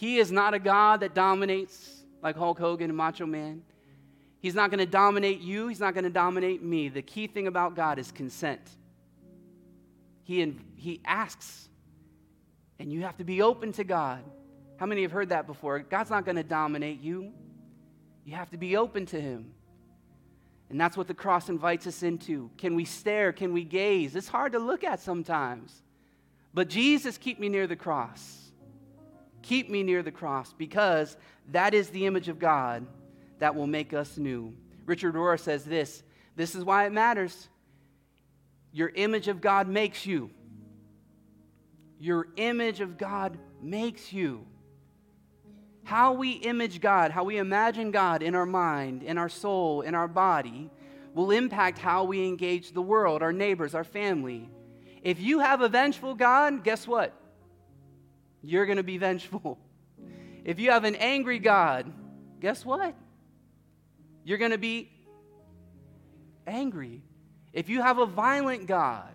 He 0.00 0.16
is 0.16 0.32
not 0.32 0.54
a 0.54 0.58
God 0.58 1.00
that 1.00 1.14
dominates 1.14 2.04
like 2.22 2.34
Hulk 2.34 2.58
Hogan 2.58 2.88
and 2.88 2.96
Macho 2.96 3.26
Man. 3.26 3.60
He's 4.40 4.54
not 4.54 4.70
going 4.70 4.78
to 4.78 4.86
dominate 4.86 5.40
you, 5.40 5.68
He's 5.68 5.78
not 5.78 5.92
going 5.92 6.04
to 6.04 6.10
dominate 6.10 6.62
me. 6.62 6.88
The 6.88 7.02
key 7.02 7.26
thing 7.26 7.46
about 7.46 7.76
God 7.76 7.98
is 7.98 8.10
consent. 8.10 8.62
He, 10.22 10.56
he 10.76 11.02
asks, 11.04 11.68
and 12.78 12.90
you 12.90 13.02
have 13.02 13.18
to 13.18 13.24
be 13.24 13.42
open 13.42 13.72
to 13.72 13.84
God. 13.84 14.24
How 14.78 14.86
many 14.86 15.02
have 15.02 15.12
heard 15.12 15.28
that 15.28 15.46
before? 15.46 15.78
God's 15.80 16.08
not 16.08 16.24
going 16.24 16.36
to 16.36 16.44
dominate 16.44 17.02
you. 17.02 17.34
You 18.24 18.36
have 18.36 18.48
to 18.52 18.56
be 18.56 18.78
open 18.78 19.04
to 19.04 19.20
Him. 19.20 19.52
And 20.70 20.80
that's 20.80 20.96
what 20.96 21.08
the 21.08 21.14
cross 21.14 21.50
invites 21.50 21.86
us 21.86 22.02
into. 22.02 22.50
Can 22.56 22.74
we 22.74 22.86
stare? 22.86 23.34
Can 23.34 23.52
we 23.52 23.64
gaze? 23.64 24.16
It's 24.16 24.28
hard 24.28 24.52
to 24.52 24.60
look 24.60 24.82
at 24.82 25.00
sometimes. 25.00 25.82
But 26.54 26.70
Jesus, 26.70 27.18
keep 27.18 27.38
me 27.38 27.50
near 27.50 27.66
the 27.66 27.76
cross. 27.76 28.39
Keep 29.50 29.68
me 29.68 29.82
near 29.82 30.04
the 30.04 30.12
cross 30.12 30.54
because 30.56 31.16
that 31.50 31.74
is 31.74 31.88
the 31.88 32.06
image 32.06 32.28
of 32.28 32.38
God 32.38 32.86
that 33.40 33.56
will 33.56 33.66
make 33.66 33.92
us 33.92 34.16
new. 34.16 34.54
Richard 34.86 35.16
Rohr 35.16 35.40
says 35.40 35.64
this 35.64 36.04
this 36.36 36.54
is 36.54 36.62
why 36.62 36.86
it 36.86 36.92
matters. 36.92 37.48
Your 38.72 38.90
image 38.90 39.26
of 39.26 39.40
God 39.40 39.66
makes 39.66 40.06
you. 40.06 40.30
Your 41.98 42.28
image 42.36 42.80
of 42.80 42.96
God 42.96 43.40
makes 43.60 44.12
you. 44.12 44.46
How 45.82 46.12
we 46.12 46.30
image 46.30 46.80
God, 46.80 47.10
how 47.10 47.24
we 47.24 47.38
imagine 47.38 47.90
God 47.90 48.22
in 48.22 48.36
our 48.36 48.46
mind, 48.46 49.02
in 49.02 49.18
our 49.18 49.28
soul, 49.28 49.80
in 49.80 49.96
our 49.96 50.06
body, 50.06 50.70
will 51.12 51.32
impact 51.32 51.80
how 51.80 52.04
we 52.04 52.24
engage 52.24 52.70
the 52.70 52.82
world, 52.82 53.20
our 53.20 53.32
neighbors, 53.32 53.74
our 53.74 53.82
family. 53.82 54.48
If 55.02 55.18
you 55.18 55.40
have 55.40 55.60
a 55.60 55.68
vengeful 55.68 56.14
God, 56.14 56.62
guess 56.62 56.86
what? 56.86 57.19
You're 58.42 58.66
going 58.66 58.78
to 58.78 58.82
be 58.82 58.98
vengeful. 58.98 59.58
If 60.44 60.58
you 60.58 60.70
have 60.70 60.84
an 60.84 60.94
angry 60.94 61.38
God, 61.38 61.92
guess 62.40 62.64
what? 62.64 62.94
You're 64.24 64.38
going 64.38 64.52
to 64.52 64.58
be 64.58 64.90
angry. 66.46 67.02
If 67.52 67.68
you 67.68 67.82
have 67.82 67.98
a 67.98 68.06
violent 68.06 68.66
God, 68.66 69.14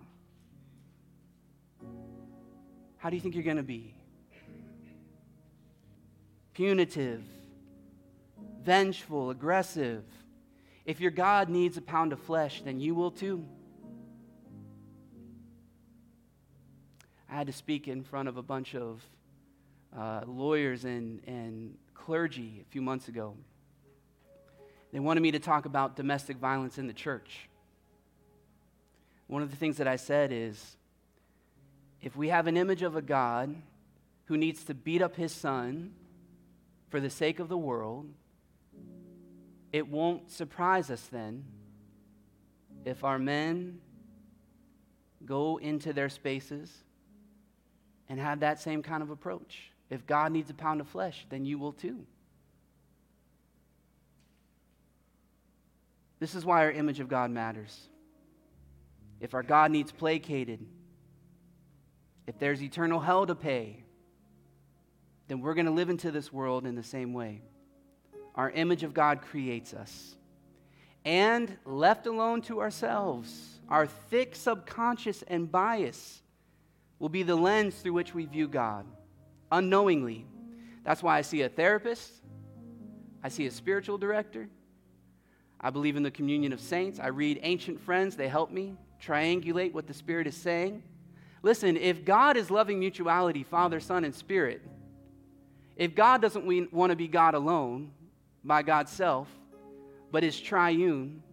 how 2.97 3.09
do 3.09 3.15
you 3.15 3.21
think 3.21 3.35
you're 3.35 3.43
going 3.43 3.57
to 3.57 3.63
be? 3.63 3.95
punitive, 6.55 7.21
vengeful, 8.63 9.29
aggressive. 9.29 10.03
If 10.85 10.99
your 11.01 11.11
God 11.11 11.49
needs 11.49 11.77
a 11.77 11.81
pound 11.81 12.13
of 12.13 12.19
flesh, 12.19 12.61
then 12.63 12.79
you 12.79 12.95
will 12.95 13.11
too. 13.11 13.45
I 17.29 17.35
had 17.35 17.47
to 17.47 17.53
speak 17.53 17.87
in 17.87 18.03
front 18.03 18.29
of 18.29 18.37
a 18.37 18.41
bunch 18.41 18.73
of 18.73 19.03
uh, 19.97 20.21
lawyers 20.27 20.85
and, 20.85 21.21
and 21.27 21.77
clergy 21.93 22.61
a 22.61 22.71
few 22.71 22.81
months 22.81 23.07
ago. 23.07 23.35
They 24.91 24.99
wanted 24.99 25.21
me 25.21 25.31
to 25.31 25.39
talk 25.39 25.65
about 25.65 25.95
domestic 25.95 26.37
violence 26.37 26.77
in 26.77 26.87
the 26.87 26.93
church. 26.93 27.49
One 29.27 29.41
of 29.41 29.49
the 29.49 29.57
things 29.57 29.77
that 29.77 29.87
I 29.87 29.95
said 29.95 30.31
is 30.31 30.77
if 32.01 32.15
we 32.15 32.29
have 32.29 32.47
an 32.47 32.57
image 32.57 32.81
of 32.81 32.95
a 32.95 33.01
God 33.01 33.55
who 34.25 34.37
needs 34.37 34.63
to 34.65 34.73
beat 34.73 35.01
up 35.01 35.15
his 35.15 35.31
son 35.31 35.93
for 36.89 36.99
the 36.99 37.09
sake 37.09 37.39
of 37.39 37.49
the 37.49 37.57
world, 37.57 38.07
it 39.71 39.87
won't 39.87 40.31
surprise 40.31 40.89
us 40.89 41.01
then 41.11 41.43
if 42.85 43.03
our 43.03 43.17
men 43.17 43.79
go 45.25 45.57
into 45.57 45.91
their 45.91 46.09
spaces 46.09 46.71
and 48.07 48.19
have 48.19 48.41
that 48.41 48.61
same 48.61 48.83
kind 48.83 49.01
of 49.01 49.09
approach. 49.09 49.71
If 49.89 50.05
God 50.05 50.31
needs 50.31 50.49
a 50.49 50.53
pound 50.53 50.81
of 50.81 50.87
flesh, 50.87 51.25
then 51.29 51.45
you 51.45 51.57
will 51.57 51.73
too. 51.73 52.05
This 56.19 56.33
is 56.33 56.45
why 56.45 56.63
our 56.63 56.71
image 56.71 56.99
of 56.99 57.07
God 57.07 57.29
matters. 57.29 57.87
If 59.19 59.33
our 59.33 59.43
God 59.43 59.71
needs 59.71 59.91
placated, 59.91 60.65
if 62.27 62.39
there's 62.39 62.61
eternal 62.61 62.99
hell 62.99 63.25
to 63.25 63.35
pay, 63.35 63.83
then 65.27 65.41
we're 65.41 65.53
going 65.53 65.65
to 65.65 65.71
live 65.71 65.89
into 65.89 66.11
this 66.11 66.31
world 66.31 66.65
in 66.65 66.75
the 66.75 66.83
same 66.83 67.13
way. 67.13 67.41
Our 68.35 68.49
image 68.49 68.83
of 68.83 68.93
God 68.93 69.21
creates 69.21 69.73
us. 69.73 70.15
And 71.03 71.55
left 71.65 72.07
alone 72.07 72.41
to 72.43 72.61
ourselves, 72.61 73.59
our 73.69 73.85
thick 73.85 74.35
subconscious 74.35 75.23
and 75.27 75.51
bias 75.51 76.21
will 76.97 77.09
be 77.09 77.23
the 77.23 77.35
lens 77.35 77.75
through 77.75 77.93
which 77.93 78.13
we 78.15 78.25
view 78.25 78.47
God, 78.47 78.85
unknowingly. 79.55 80.25
That's 80.83 81.01
why 81.01 81.17
I 81.17 81.21
see 81.21 81.41
a 81.41 81.49
therapist, 81.49 82.11
I 83.23 83.29
see 83.29 83.47
a 83.47 83.51
spiritual 83.51 83.97
director, 83.97 84.49
I 85.59 85.69
believe 85.69 85.95
in 85.95 86.03
the 86.03 86.11
communion 86.11 86.53
of 86.53 86.59
saints, 86.59 86.99
I 86.99 87.07
read 87.07 87.39
ancient 87.41 87.79
friends, 87.79 88.15
they 88.15 88.27
help 88.27 88.51
me 88.51 88.75
triangulate 89.01 89.73
what 89.73 89.87
the 89.87 89.93
Spirit 89.93 90.27
is 90.27 90.35
saying. 90.35 90.83
Listen, 91.41 91.77
if 91.77 92.05
God 92.05 92.37
is 92.37 92.51
loving 92.51 92.79
mutuality, 92.79 93.43
Father, 93.43 93.79
Son, 93.79 94.03
and 94.03 94.13
Spirit, 94.13 94.61
if 95.75 95.95
God 95.95 96.21
doesn't 96.21 96.73
want 96.73 96.91
to 96.91 96.95
be 96.95 97.07
God 97.07 97.33
alone 97.33 97.91
by 98.43 98.61
God's 98.61 98.91
self, 98.91 99.27
but 100.11 100.23
is 100.23 100.39
triune, 100.39 101.23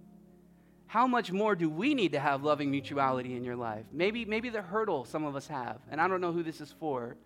how 0.86 1.06
much 1.06 1.32
more 1.32 1.56
do 1.56 1.68
we 1.68 1.94
need 1.94 2.12
to 2.12 2.20
have 2.20 2.42
loving 2.42 2.70
mutuality 2.70 3.36
in 3.36 3.44
your 3.44 3.56
life? 3.56 3.84
Maybe, 3.92 4.24
maybe 4.24 4.48
the 4.48 4.62
hurdle 4.62 5.04
some 5.04 5.24
of 5.24 5.34
us 5.34 5.46
have, 5.48 5.78
and 5.90 6.00
I 6.00 6.08
don't 6.08 6.20
know 6.20 6.32
who 6.32 6.42
this 6.42 6.60
is 6.60 6.72
for, 6.78 7.16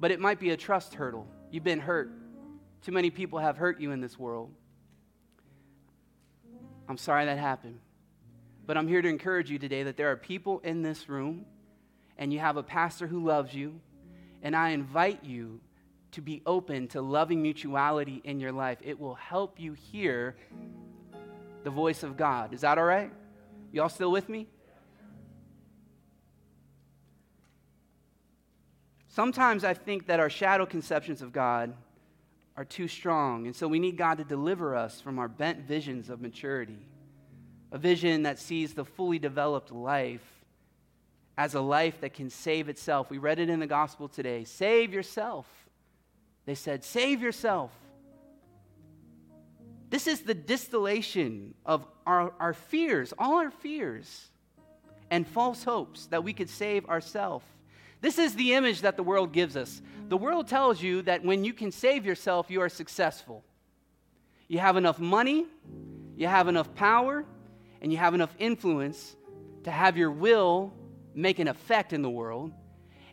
but 0.00 0.10
it 0.10 0.18
might 0.18 0.40
be 0.40 0.50
a 0.50 0.56
trust 0.56 0.94
hurdle. 0.94 1.26
You've 1.50 1.62
been 1.62 1.78
hurt. 1.78 2.10
Too 2.82 2.92
many 2.92 3.10
people 3.10 3.38
have 3.38 3.58
hurt 3.58 3.78
you 3.80 3.92
in 3.92 4.00
this 4.00 4.18
world. 4.18 4.50
I'm 6.88 6.96
sorry 6.96 7.26
that 7.26 7.38
happened. 7.38 7.78
But 8.66 8.76
I'm 8.76 8.88
here 8.88 9.02
to 9.02 9.08
encourage 9.08 9.50
you 9.50 9.58
today 9.58 9.82
that 9.84 9.96
there 9.96 10.10
are 10.10 10.16
people 10.16 10.60
in 10.60 10.82
this 10.82 11.08
room, 11.08 11.44
and 12.16 12.32
you 12.32 12.38
have 12.38 12.56
a 12.56 12.62
pastor 12.62 13.06
who 13.06 13.24
loves 13.24 13.54
you, 13.54 13.80
and 14.42 14.56
I 14.56 14.70
invite 14.70 15.22
you 15.22 15.60
to 16.12 16.22
be 16.22 16.42
open 16.46 16.88
to 16.88 17.02
loving 17.02 17.42
mutuality 17.42 18.20
in 18.24 18.40
your 18.40 18.52
life. 18.52 18.78
It 18.82 18.98
will 18.98 19.14
help 19.14 19.60
you 19.60 19.74
hear 19.74 20.36
the 21.62 21.70
voice 21.70 22.02
of 22.02 22.16
God. 22.16 22.54
Is 22.54 22.62
that 22.62 22.78
all 22.78 22.84
right? 22.84 23.12
Y'all 23.70 23.88
still 23.88 24.10
with 24.10 24.28
me? 24.28 24.48
Sometimes 29.10 29.64
I 29.64 29.74
think 29.74 30.06
that 30.06 30.20
our 30.20 30.30
shadow 30.30 30.64
conceptions 30.64 31.20
of 31.20 31.32
God 31.32 31.74
are 32.56 32.64
too 32.64 32.86
strong, 32.86 33.46
and 33.46 33.56
so 33.56 33.66
we 33.66 33.80
need 33.80 33.96
God 33.96 34.18
to 34.18 34.24
deliver 34.24 34.76
us 34.76 35.00
from 35.00 35.18
our 35.18 35.26
bent 35.26 35.66
visions 35.66 36.10
of 36.10 36.20
maturity. 36.20 36.78
A 37.72 37.78
vision 37.78 38.22
that 38.22 38.38
sees 38.38 38.72
the 38.72 38.84
fully 38.84 39.18
developed 39.18 39.72
life 39.72 40.24
as 41.36 41.54
a 41.54 41.60
life 41.60 42.00
that 42.02 42.14
can 42.14 42.30
save 42.30 42.68
itself. 42.68 43.10
We 43.10 43.18
read 43.18 43.40
it 43.40 43.50
in 43.50 43.58
the 43.58 43.66
gospel 43.66 44.08
today. 44.08 44.44
Save 44.44 44.92
yourself. 44.92 45.46
They 46.46 46.54
said, 46.54 46.84
Save 46.84 47.20
yourself. 47.20 47.72
This 49.88 50.06
is 50.06 50.20
the 50.20 50.34
distillation 50.34 51.54
of 51.66 51.84
our, 52.06 52.32
our 52.38 52.54
fears, 52.54 53.12
all 53.18 53.38
our 53.38 53.50
fears 53.50 54.28
and 55.10 55.26
false 55.26 55.64
hopes 55.64 56.06
that 56.06 56.22
we 56.22 56.32
could 56.32 56.48
save 56.48 56.86
ourselves. 56.86 57.44
This 58.00 58.18
is 58.18 58.34
the 58.34 58.54
image 58.54 58.80
that 58.82 58.96
the 58.96 59.02
world 59.02 59.32
gives 59.32 59.56
us. 59.56 59.82
The 60.08 60.16
world 60.16 60.48
tells 60.48 60.82
you 60.82 61.02
that 61.02 61.24
when 61.24 61.44
you 61.44 61.52
can 61.52 61.70
save 61.70 62.06
yourself, 62.06 62.50
you 62.50 62.60
are 62.62 62.68
successful. 62.68 63.44
You 64.48 64.58
have 64.58 64.76
enough 64.76 64.98
money, 64.98 65.46
you 66.16 66.26
have 66.26 66.48
enough 66.48 66.74
power, 66.74 67.24
and 67.80 67.92
you 67.92 67.98
have 67.98 68.14
enough 68.14 68.34
influence 68.38 69.14
to 69.64 69.70
have 69.70 69.96
your 69.96 70.10
will 70.10 70.72
make 71.14 71.38
an 71.38 71.48
effect 71.48 71.92
in 71.92 72.02
the 72.02 72.10
world, 72.10 72.52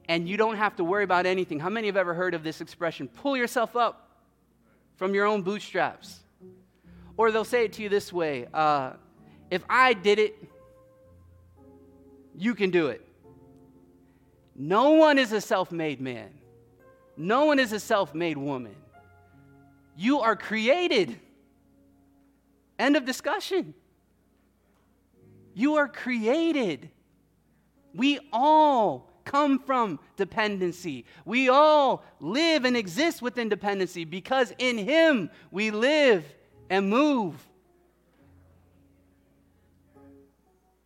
and 0.08 0.28
you 0.28 0.38
don't 0.38 0.58
have 0.58 0.76
to 0.78 0.84
worry 0.84 1.04
about 1.04 1.26
anything. 1.26 1.60
How 1.60 1.70
many 1.70 1.88
have 1.88 1.98
ever 1.98 2.14
heard 2.14 2.34
of 2.34 2.44
this 2.44 2.62
expression? 2.62 3.08
Pull 3.08 3.38
yourself 3.38 3.76
up 3.76 4.10
from 4.96 5.14
your 5.14 5.26
own 5.26 5.42
bootstraps. 5.42 6.20
Or 7.18 7.32
they'll 7.32 7.44
say 7.44 7.66
it 7.66 7.74
to 7.74 7.84
you 7.84 7.90
this 7.90 8.14
way 8.14 8.48
uh, 8.54 8.94
If 9.50 9.64
I 9.70 9.94
did 9.94 10.20
it, 10.20 10.36
you 12.38 12.56
can 12.56 12.70
do 12.70 12.88
it. 12.88 13.07
No 14.58 14.92
one 14.92 15.20
is 15.20 15.32
a 15.32 15.40
self 15.40 15.72
made 15.72 16.02
man, 16.02 16.30
no 17.16 17.46
one 17.46 17.60
is 17.60 17.72
a 17.72 17.80
self 17.80 18.16
made 18.16 18.38
woman. 18.38 18.76
You 19.96 20.20
are 20.22 20.36
created. 20.36 21.20
End 22.78 22.96
of 22.96 23.06
discussion. 23.06 23.74
You 25.56 25.76
are 25.76 25.88
created. 25.88 26.92
We 27.96 28.20
all 28.32 29.10
come 29.26 29.58
from 29.58 30.00
dependency. 30.16 31.06
We 31.26 31.50
all 31.50 32.04
live 32.20 32.66
and 32.66 32.78
exist 32.78 33.22
within 33.24 33.50
dependency 33.50 34.06
because 34.06 34.54
in 34.60 34.78
Him 34.78 35.32
we 35.50 35.72
live 35.72 36.24
and 36.70 36.90
move. 36.90 37.36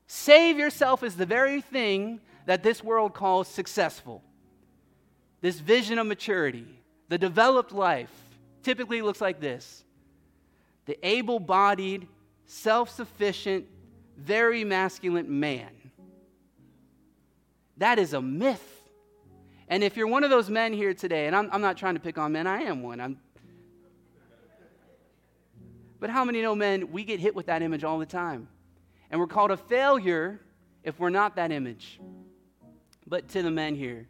Save 0.08 0.58
yourself 0.58 1.04
is 1.04 1.16
the 1.16 1.26
very 1.26 1.60
thing 1.60 2.22
that 2.46 2.64
this 2.64 2.84
world 2.84 3.14
calls 3.14 3.48
successful. 3.48 4.24
This 5.42 5.60
vision 5.60 5.98
of 5.98 6.08
maturity, 6.08 6.68
the 7.10 7.18
developed 7.18 7.72
life, 7.72 8.12
typically 8.64 9.02
looks 9.02 9.22
like 9.22 9.40
this 9.40 9.84
the 10.86 10.98
able 11.08 11.40
bodied, 11.40 12.08
self 12.46 12.90
sufficient, 12.90 13.66
very 14.18 14.64
masculine 14.64 15.40
man. 15.40 15.70
That 17.78 17.98
is 17.98 18.14
a 18.14 18.22
myth. 18.22 18.68
And 19.68 19.84
if 19.84 19.96
you're 19.96 20.08
one 20.08 20.24
of 20.24 20.30
those 20.30 20.50
men 20.50 20.74
here 20.74 20.94
today, 20.94 21.28
and 21.28 21.36
I'm, 21.36 21.50
I'm 21.52 21.62
not 21.62 21.78
trying 21.78 21.94
to 21.94 22.00
pick 22.00 22.18
on 22.18 22.34
men, 22.34 22.46
I 22.46 22.64
am 22.64 22.84
one. 22.84 23.00
I'm, 23.00 23.18
but 26.00 26.10
how 26.10 26.26
many 26.26 26.42
know 26.42 26.56
men, 26.56 26.92
we 26.92 27.04
get 27.04 27.20
hit 27.20 27.36
with 27.36 27.46
that 27.46 27.62
image 27.62 27.84
all 27.84 27.98
the 27.98 28.06
time? 28.06 28.48
And 29.10 29.20
we're 29.20 29.28
called 29.28 29.52
a 29.52 29.58
failure 29.58 30.40
if 30.84 31.00
we're 31.00 31.10
not 31.10 31.36
that 31.36 31.52
image. 31.52 32.00
But 33.12 33.28
to 33.32 33.44
the 33.44 33.52
men 33.52 33.76
here, 33.76 34.08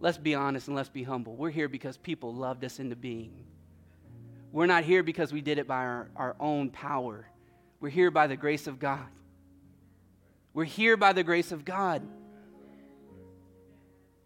let's 0.00 0.18
be 0.18 0.34
honest 0.34 0.66
and 0.66 0.76
let's 0.76 0.88
be 0.88 1.04
humble. 1.04 1.36
We're 1.36 1.50
here 1.50 1.68
because 1.68 1.96
people 1.96 2.34
loved 2.34 2.64
us 2.64 2.80
into 2.80 2.96
being. 2.96 3.44
We're 4.50 4.66
not 4.66 4.82
here 4.82 5.04
because 5.04 5.32
we 5.32 5.40
did 5.40 5.58
it 5.58 5.68
by 5.68 5.76
our, 5.76 6.10
our 6.16 6.36
own 6.40 6.70
power. 6.70 7.24
We're 7.78 7.90
here 7.90 8.10
by 8.10 8.26
the 8.26 8.36
grace 8.36 8.66
of 8.66 8.80
God. 8.80 9.06
We're 10.54 10.64
here 10.64 10.96
by 10.96 11.12
the 11.12 11.22
grace 11.22 11.52
of 11.52 11.64
God. 11.64 12.02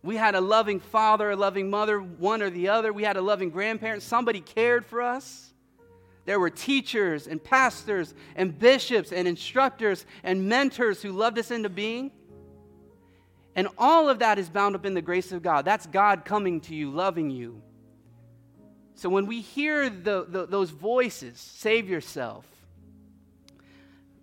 We 0.02 0.16
had 0.16 0.34
a 0.34 0.40
loving 0.40 0.80
father, 0.80 1.32
a 1.32 1.36
loving 1.36 1.68
mother, 1.68 2.00
one 2.00 2.40
or 2.40 2.48
the 2.48 2.68
other. 2.70 2.94
We 2.94 3.02
had 3.02 3.18
a 3.18 3.22
loving 3.22 3.50
grandparent. 3.50 4.02
Somebody 4.02 4.40
cared 4.40 4.86
for 4.86 5.02
us. 5.02 5.52
There 6.24 6.40
were 6.40 6.48
teachers 6.48 7.26
and 7.26 7.44
pastors 7.44 8.14
and 8.34 8.58
bishops 8.58 9.12
and 9.12 9.28
instructors 9.28 10.06
and 10.22 10.48
mentors 10.48 11.02
who 11.02 11.12
loved 11.12 11.38
us 11.38 11.50
into 11.50 11.68
being. 11.68 12.12
And 13.56 13.68
all 13.78 14.10
of 14.10 14.18
that 14.18 14.38
is 14.38 14.50
bound 14.50 14.74
up 14.74 14.84
in 14.84 14.92
the 14.92 15.02
grace 15.02 15.32
of 15.32 15.42
God. 15.42 15.64
That's 15.64 15.86
God 15.86 16.26
coming 16.26 16.60
to 16.62 16.74
you, 16.74 16.90
loving 16.90 17.30
you. 17.30 17.62
So 18.94 19.08
when 19.08 19.26
we 19.26 19.40
hear 19.40 19.88
the, 19.88 20.26
the, 20.28 20.46
those 20.46 20.70
voices, 20.70 21.38
save 21.38 21.88
yourself, 21.88 22.44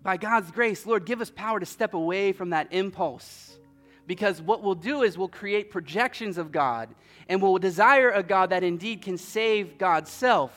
by 0.03 0.17
God's 0.17 0.51
grace, 0.51 0.85
Lord, 0.85 1.05
give 1.05 1.19
us 1.19 1.31
power 1.31 1.59
to 1.59 1.65
step 1.65 1.95
away 1.95 2.31
from 2.31 2.51
that 2.51 2.67
impulse. 2.71 3.57
Because 4.05 4.41
what 4.41 4.61
we'll 4.61 4.75
do 4.75 5.01
is 5.01 5.17
we'll 5.17 5.29
create 5.29 5.71
projections 5.71 6.37
of 6.37 6.51
God 6.51 6.89
and 7.27 7.41
we'll 7.41 7.57
desire 7.57 8.11
a 8.11 8.21
God 8.21 8.49
that 8.51 8.63
indeed 8.63 9.01
can 9.01 9.17
save 9.17 9.77
God's 9.77 10.11
self. 10.11 10.51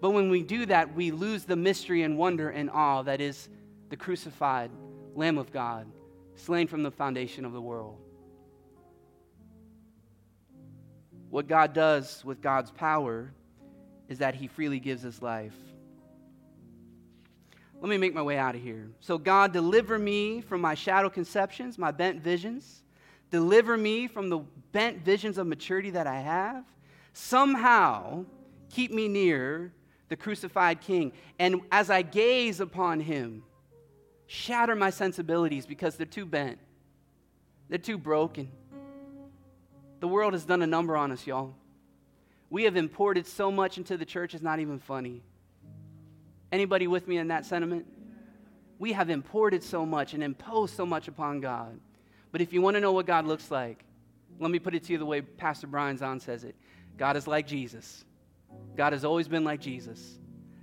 But 0.00 0.10
when 0.10 0.28
we 0.28 0.42
do 0.42 0.66
that, 0.66 0.94
we 0.94 1.10
lose 1.10 1.44
the 1.44 1.56
mystery 1.56 2.02
and 2.02 2.18
wonder 2.18 2.50
and 2.50 2.70
awe 2.70 3.02
that 3.02 3.20
is 3.20 3.48
the 3.88 3.96
crucified 3.96 4.70
Lamb 5.14 5.38
of 5.38 5.50
God, 5.50 5.86
slain 6.36 6.66
from 6.66 6.82
the 6.82 6.90
foundation 6.90 7.44
of 7.44 7.52
the 7.52 7.60
world. 7.60 8.03
What 11.34 11.48
God 11.48 11.72
does 11.72 12.24
with 12.24 12.40
God's 12.40 12.70
power 12.70 13.32
is 14.08 14.18
that 14.18 14.36
He 14.36 14.46
freely 14.46 14.78
gives 14.78 15.04
us 15.04 15.20
life. 15.20 15.56
Let 17.80 17.88
me 17.90 17.98
make 17.98 18.14
my 18.14 18.22
way 18.22 18.38
out 18.38 18.54
of 18.54 18.62
here. 18.62 18.88
So, 19.00 19.18
God, 19.18 19.52
deliver 19.52 19.98
me 19.98 20.42
from 20.42 20.60
my 20.60 20.76
shadow 20.76 21.10
conceptions, 21.10 21.76
my 21.76 21.90
bent 21.90 22.22
visions. 22.22 22.84
Deliver 23.32 23.76
me 23.76 24.06
from 24.06 24.28
the 24.28 24.44
bent 24.70 25.04
visions 25.04 25.36
of 25.36 25.48
maturity 25.48 25.90
that 25.90 26.06
I 26.06 26.20
have. 26.20 26.64
Somehow, 27.14 28.26
keep 28.70 28.92
me 28.92 29.08
near 29.08 29.72
the 30.10 30.16
crucified 30.16 30.82
King. 30.82 31.10
And 31.40 31.62
as 31.72 31.90
I 31.90 32.02
gaze 32.02 32.60
upon 32.60 33.00
him, 33.00 33.42
shatter 34.28 34.76
my 34.76 34.90
sensibilities 34.90 35.66
because 35.66 35.96
they're 35.96 36.06
too 36.06 36.26
bent, 36.26 36.60
they're 37.68 37.78
too 37.78 37.98
broken. 37.98 38.50
The 40.04 40.08
world 40.08 40.34
has 40.34 40.44
done 40.44 40.60
a 40.60 40.66
number 40.66 40.98
on 40.98 41.12
us, 41.12 41.26
y'all. 41.26 41.54
We 42.50 42.64
have 42.64 42.76
imported 42.76 43.26
so 43.26 43.50
much 43.50 43.78
into 43.78 43.96
the 43.96 44.04
church, 44.04 44.34
it's 44.34 44.42
not 44.42 44.60
even 44.60 44.78
funny. 44.78 45.22
Anybody 46.52 46.86
with 46.86 47.08
me 47.08 47.16
in 47.16 47.28
that 47.28 47.46
sentiment? 47.46 47.86
We 48.78 48.92
have 48.92 49.08
imported 49.08 49.62
so 49.62 49.86
much 49.86 50.12
and 50.12 50.22
imposed 50.22 50.76
so 50.76 50.84
much 50.84 51.08
upon 51.08 51.40
God. 51.40 51.80
But 52.32 52.42
if 52.42 52.52
you 52.52 52.60
want 52.60 52.74
to 52.74 52.82
know 52.82 52.92
what 52.92 53.06
God 53.06 53.24
looks 53.24 53.50
like, 53.50 53.82
let 54.38 54.50
me 54.50 54.58
put 54.58 54.74
it 54.74 54.84
to 54.84 54.92
you 54.92 54.98
the 54.98 55.06
way 55.06 55.22
Pastor 55.22 55.68
Brian 55.68 55.96
Zahnd 55.96 56.20
says 56.20 56.44
it 56.44 56.54
God 56.98 57.16
is 57.16 57.26
like 57.26 57.46
Jesus. 57.46 58.04
God 58.76 58.92
has 58.92 59.06
always 59.06 59.26
been 59.26 59.42
like 59.42 59.62
Jesus. 59.62 60.18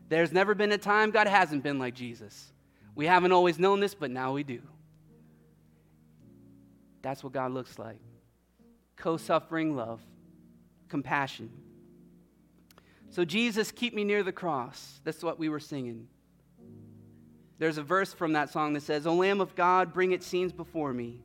There's 0.08 0.32
never 0.32 0.54
been 0.54 0.72
a 0.72 0.78
time 0.78 1.10
God 1.10 1.26
hasn't 1.26 1.64
been 1.64 1.80
like 1.80 1.96
Jesus. 1.96 2.54
We 2.94 3.08
haven't 3.08 3.32
always 3.32 3.58
known 3.58 3.80
this, 3.80 3.96
but 3.96 4.12
now 4.12 4.34
we 4.34 4.44
do. 4.44 4.62
That's 7.02 7.24
what 7.24 7.34
God 7.34 7.54
looks 7.54 7.80
like 7.80 7.98
co 9.02 9.18
suffering 9.18 9.76
love, 9.76 10.00
compassion, 10.88 11.52
so, 13.12 13.26
Jesus, 13.26 13.72
keep 13.72 13.94
me 13.94 14.06
near 14.06 14.24
the 14.24 14.32
cross. 14.32 15.02
That's 15.04 15.22
what 15.22 15.38
we 15.38 15.50
were 15.50 15.60
singing. 15.60 16.08
There's 17.60 17.78
a 17.78 17.84
verse 17.84 18.14
from 18.14 18.34
that 18.34 18.50
song 18.50 18.72
that 18.74 18.84
says, 18.84 19.06
O 19.06 19.14
Lamb 19.14 19.42
of 19.42 19.54
God, 19.54 19.94
bring 19.94 20.14
its 20.14 20.26
scenes 20.26 20.54
before 20.54 20.94
me. 20.94 21.20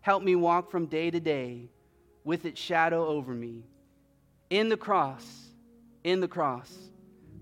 Help 0.00 0.22
me 0.22 0.34
walk 0.34 0.70
from 0.70 0.86
day 0.86 1.10
to 1.10 1.20
day 1.20 1.68
with 2.24 2.46
its 2.46 2.58
shadow 2.58 3.06
over 3.06 3.34
me. 3.34 3.64
In 4.48 4.70
the 4.70 4.78
cross, 4.78 5.50
in 6.04 6.20
the 6.20 6.28
cross, 6.28 6.74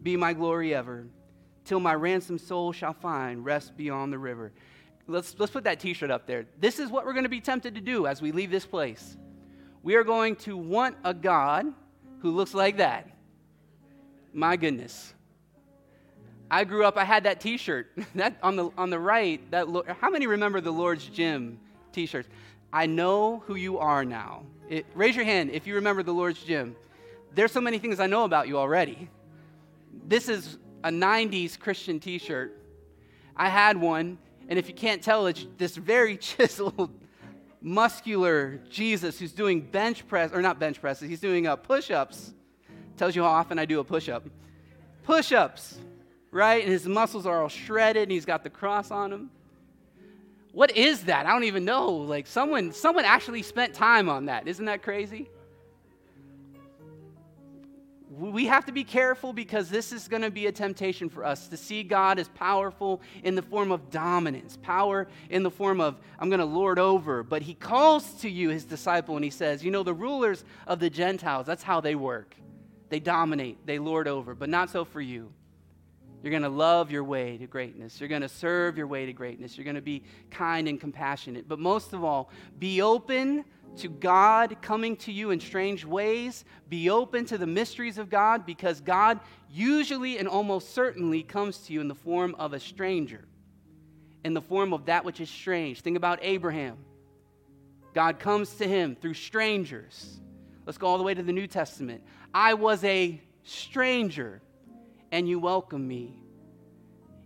be 0.03 0.17
my 0.17 0.33
glory 0.33 0.75
ever, 0.75 1.07
till 1.65 1.79
my 1.79 1.95
ransomed 1.95 2.41
soul 2.41 2.73
shall 2.73 2.95
find 2.95 3.45
rest 3.45 3.77
beyond 3.77 4.13
the 4.13 4.19
river. 4.19 4.53
Let's, 5.07 5.37
let's 5.39 5.53
put 5.53 5.65
that 5.65 5.79
t 5.79 5.95
shirt 5.95 6.11
up 6.11 6.27
there. 6.27 6.47
This 6.59 6.81
is 6.81 6.91
what 6.91 7.07
we're 7.07 7.13
going 7.13 7.25
to 7.25 7.31
be 7.31 7.41
tempted 7.41 7.77
to 7.77 7.81
do 7.81 8.09
as 8.09 8.21
we 8.21 8.33
leave 8.33 8.51
this 8.51 8.67
place. 8.67 9.17
We 9.85 9.97
are 9.97 10.03
going 10.03 10.37
to 10.37 10.57
want 10.57 10.97
a 11.05 11.13
God 11.13 11.67
who 12.21 12.31
looks 12.31 12.55
like 12.55 12.79
that. 12.79 13.07
My 14.33 14.57
goodness. 14.57 15.13
I 16.51 16.65
grew 16.65 16.87
up, 16.87 16.97
I 16.97 17.05
had 17.05 17.25
that 17.25 17.39
t 17.39 17.59
shirt. 17.59 17.89
That 18.15 18.39
on 18.43 18.57
the, 18.57 18.71
on 18.79 18.89
the 18.89 18.99
right, 18.99 19.41
that, 19.51 19.67
how 20.01 20.09
many 20.09 20.27
remember 20.27 20.63
the 20.63 20.71
Lord's 20.71 21.05
Gym 21.05 21.61
t 21.93 22.07
shirts? 22.07 22.31
I 22.73 22.87
know 22.87 23.43
who 23.47 23.57
you 23.57 23.79
are 23.79 24.07
now. 24.07 24.45
It, 24.71 24.87
raise 24.95 25.15
your 25.15 25.27
hand 25.27 25.51
if 25.51 25.67
you 25.67 25.75
remember 25.75 26.03
the 26.03 26.15
Lord's 26.15 26.43
Gym. 26.43 26.75
There's 27.35 27.53
so 27.53 27.61
many 27.61 27.79
things 27.79 28.01
I 28.01 28.07
know 28.07 28.25
about 28.25 28.49
you 28.49 28.57
already. 28.57 29.11
This 30.07 30.31
is 30.31 30.57
a 30.83 30.89
90s 30.89 31.59
Christian 31.59 32.01
t 32.01 32.17
shirt. 32.17 32.59
I 33.37 33.51
had 33.51 33.77
one, 33.77 34.17
and 34.49 34.59
if 34.59 34.67
you 34.67 34.75
can't 34.75 35.03
tell, 35.03 35.27
it's 35.27 35.47
this 35.59 35.77
very 35.77 36.17
chiseled, 36.29 36.91
muscular 37.65 38.61
Jesus 38.69 39.19
who's 39.19 39.33
doing 39.33 39.63
bench 39.63 40.07
press, 40.07 40.31
or 40.33 40.43
not 40.43 40.61
bench 40.61 40.81
presses, 40.81 41.09
he's 41.09 41.21
doing 41.21 41.47
uh, 41.47 41.57
push 41.57 41.91
ups. 41.91 42.33
Tells 42.97 43.17
you 43.17 43.23
how 43.23 43.31
often 43.31 43.59
I 43.59 43.65
do 43.65 43.81
a 43.81 43.85
push 43.85 44.09
up. 44.09 44.25
Push 45.03 45.33
ups, 45.33 45.79
right? 46.31 46.63
And 46.63 46.71
his 46.71 46.87
muscles 46.87 47.27
are 47.27 47.43
all 47.43 47.49
shredded, 47.49 48.05
and 48.05 48.13
he's 48.13 48.27
got 48.27 48.45
the 48.45 48.51
cross 48.51 48.91
on 48.91 49.13
him. 49.13 49.31
What 50.53 50.77
is 50.77 51.05
that? 51.05 51.27
I 51.27 51.33
don't 51.33 51.45
even 51.45 51.65
know. 51.65 51.91
Like 51.91 52.29
someone, 52.29 52.71
someone 52.71 53.05
actually 53.05 53.43
spent 53.43 53.75
time 53.75 54.09
on 54.09 54.27
that. 54.27 54.47
Isn't 54.47 54.67
that 54.67 54.83
crazy? 54.83 55.29
We 58.17 58.47
have 58.47 58.65
to 58.67 58.73
be 58.73 58.85
careful 58.85 59.33
because 59.33 59.69
this 59.69 59.93
is 59.93 60.09
going 60.09 60.23
to 60.23 60.31
be 60.31 60.47
a 60.47 60.53
temptation 60.53 61.09
for 61.09 61.25
us 61.25 61.49
to 61.49 61.57
see 61.57 61.83
God 61.83 62.19
as 62.19 62.29
powerful 62.29 63.01
in 63.23 63.35
the 63.35 63.43
form 63.43 63.73
of 63.73 63.91
dominance, 63.91 64.57
power 64.63 65.09
in 65.31 65.43
the 65.43 65.51
form 65.51 65.81
of, 65.81 65.99
I'm 66.19 66.29
going 66.29 66.41
to 66.41 66.47
lord 66.47 66.79
over. 66.79 67.23
But 67.23 67.43
he 67.43 67.55
calls 67.55 68.13
to 68.21 68.31
you, 68.31 68.51
his 68.51 68.65
disciple, 68.65 69.17
and 69.17 69.25
he 69.25 69.31
says, 69.31 69.65
You 69.65 69.71
know, 69.71 69.83
the 69.83 69.95
rulers 69.95 70.45
of 70.67 70.79
the 70.79 70.91
Gentiles, 70.91 71.47
that's 71.47 71.63
how 71.63 71.81
they 71.81 71.95
work. 71.95 72.35
They 72.89 73.01
dominate, 73.01 73.67
they 73.67 73.79
lord 73.79 74.07
over, 74.07 74.35
but 74.35 74.49
not 74.49 74.71
so 74.71 74.85
for 74.85 75.01
you. 75.01 75.33
You're 76.23 76.31
going 76.31 76.43
to 76.43 76.49
love 76.49 76.91
your 76.91 77.05
way 77.05 77.37
to 77.37 77.47
greatness. 77.47 78.01
You're 78.01 78.09
going 78.09 78.23
to 78.23 78.31
serve 78.31 78.79
your 78.79 78.87
way 78.87 79.05
to 79.05 79.13
greatness. 79.13 79.59
You're 79.59 79.65
going 79.65 79.77
to 79.77 79.83
be 79.83 80.05
kind 80.31 80.69
and 80.69 80.81
compassionate. 80.81 81.47
But 81.47 81.59
most 81.59 81.93
of 81.93 82.03
all, 82.03 82.31
be 82.59 82.81
open 82.81 83.45
to 83.79 83.89
God 83.89 84.57
coming 84.63 84.97
to 84.99 85.13
you 85.13 85.31
in 85.31 85.41
strange 85.41 85.85
ways. 85.85 86.45
Be 86.69 86.91
open 86.91 87.25
to 87.27 87.39
the 87.39 87.47
mysteries 87.47 87.99
of 87.99 88.11
God 88.11 88.47
because 88.47 88.81
God 88.81 89.21
usually 89.51 90.19
and 90.19 90.29
almost 90.29 90.75
certainly 90.75 91.23
comes 91.23 91.59
to 91.59 91.73
you 91.73 91.81
in 91.81 91.89
the 91.89 91.95
form 91.95 92.35
of 92.39 92.53
a 92.53 92.61
stranger, 92.61 93.25
in 94.25 94.35
the 94.35 94.41
form 94.41 94.73
of 94.73 94.87
that 94.87 95.05
which 95.05 95.21
is 95.21 95.29
strange. 95.29 95.81
Think 95.81 95.97
about 95.97 96.19
Abraham. 96.23 96.79
God 97.95 98.19
comes 98.19 98.55
to 98.57 98.67
him 98.67 98.97
through 98.97 99.15
strangers. 99.15 100.21
Let's 100.67 100.79
go 100.79 100.87
all 100.87 100.99
the 100.99 101.05
way 101.05 101.15
to 101.15 101.23
the 101.23 101.33
New 101.33 101.47
Testament. 101.47 102.03
I 102.33 102.55
was 102.55 102.83
a 102.85 103.21
stranger, 103.45 104.41
and 105.13 105.29
you 105.29 105.39
welcome 105.39 105.87
me. 105.87 106.21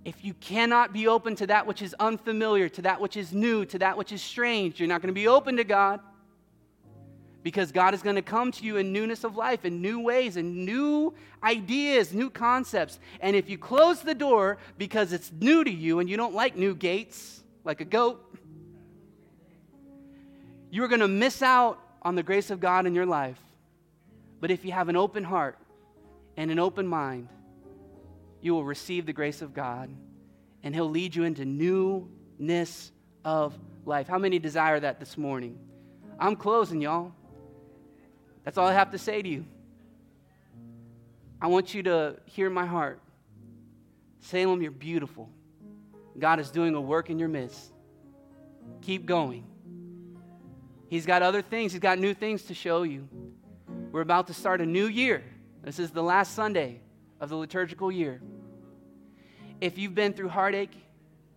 If 0.05 0.25
you 0.25 0.35
cannot 0.35 0.93
be 0.93 1.07
open 1.07 1.37
to 1.37 1.47
that 1.49 1.67
which 1.67 1.83
is 1.83 1.95
unfamiliar, 1.99 2.69
to 2.71 2.83
that 2.83 3.01
which 3.01 3.17
is 3.17 3.33
new, 3.33 3.65
to 3.67 3.79
that 3.79 3.97
which 3.97 4.13
is 4.13 4.23
strange, 4.23 4.79
you're 4.81 4.89
not 4.89 5.03
going 5.03 5.15
to 5.15 5.19
be 5.19 5.29
open 5.29 5.57
to 5.57 5.65
God 5.65 6.01
because 7.43 7.73
God 7.73 7.95
is 7.95 8.03
going 8.03 8.17
to 8.17 8.23
come 8.23 8.53
to 8.53 8.65
you 8.65 8.77
in 8.77 8.93
newness 8.93 9.25
of 9.25 9.37
life, 9.37 9.65
in 9.65 9.81
new 9.81 10.01
ways, 10.01 10.37
in 10.37 10.65
new 10.65 11.15
ideas, 11.43 12.13
new 12.13 12.31
concepts. 12.31 12.99
And 13.21 13.37
if 13.37 13.49
you 13.49 13.59
close 13.59 14.01
the 14.01 14.15
door 14.15 14.59
because 14.77 15.13
it's 15.13 15.31
new 15.33 15.65
to 15.65 15.71
you 15.71 16.01
and 16.01 16.11
you 16.11 16.17
don't 16.17 16.35
like 16.35 16.57
new 16.57 16.75
gates, 16.75 17.43
like 17.65 17.81
a 17.81 17.85
goat, 17.85 18.25
you're 20.71 20.89
going 20.89 21.01
to 21.01 21.09
miss 21.09 21.43
out 21.43 21.79
on 22.03 22.15
the 22.15 22.23
grace 22.23 22.51
of 22.51 22.61
God 22.61 22.87
in 22.87 22.95
your 22.95 23.07
life. 23.07 23.39
But 24.41 24.51
if 24.51 24.65
you 24.65 24.73
have 24.73 24.89
an 24.89 24.97
open 24.97 25.25
heart 25.25 25.59
and 26.37 26.51
an 26.51 26.59
open 26.59 26.87
mind, 26.87 27.29
you 28.41 28.53
will 28.53 28.65
receive 28.65 29.07
the 29.07 29.13
grace 29.13 29.43
of 29.43 29.55
God 29.55 29.91
and 30.63 30.75
He'll 30.75 30.91
lead 30.91 31.15
you 31.15 31.25
into 31.25 31.45
newness 31.45 32.93
of 33.25 33.59
life. 33.85 34.09
How 34.09 34.19
many 34.19 34.39
desire 34.39 34.79
that 34.81 35.01
this 35.01 35.17
morning? 35.17 35.59
I'm 36.19 36.37
closing, 36.37 36.81
y'all. 36.81 37.13
That's 38.49 38.57
all 38.57 38.67
I 38.67 38.73
have 38.73 38.93
to 38.93 38.99
say 38.99 39.21
to 39.21 39.29
you. 39.29 39.45
I 41.39 41.49
want 41.49 41.75
you 41.75 41.83
to 41.83 42.17
hear 42.25 42.49
my 42.49 42.65
heart. 42.65 42.99
Salem, 44.21 44.63
you're 44.63 44.71
beautiful. 44.71 45.29
God 46.19 46.41
is 46.41 46.51
doing 46.51 46.75
a 46.75 46.81
work 46.81 47.11
in 47.11 47.19
your 47.19 47.29
midst. 47.29 47.71
Keep 48.81 49.05
going. 49.05 49.45
He's 50.89 51.05
got 51.05 51.21
other 51.21 51.43
things, 51.43 51.73
He's 51.73 51.83
got 51.83 51.99
new 51.99 52.15
things 52.15 52.45
to 52.45 52.55
show 52.55 52.85
you. 52.85 53.07
We're 53.93 54.01
about 54.01 54.29
to 54.29 54.33
start 54.33 54.63
a 54.63 54.67
new 54.67 54.87
year. 54.87 55.23
This 55.63 55.79
is 55.79 55.91
the 55.91 56.03
last 56.03 56.35
Sunday 56.35 56.81
of 57.21 57.29
the 57.29 57.37
liturgical 57.37 57.93
year. 57.93 58.23
If 59.61 59.77
you've 59.77 59.95
been 59.95 60.15
through 60.15 60.31
heartache, 60.31 60.73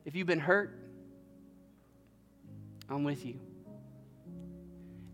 if 0.05 0.15
you've 0.15 0.27
been 0.27 0.39
hurt, 0.39 0.79
I'm 2.89 3.03
with 3.03 3.25
you. 3.25 3.37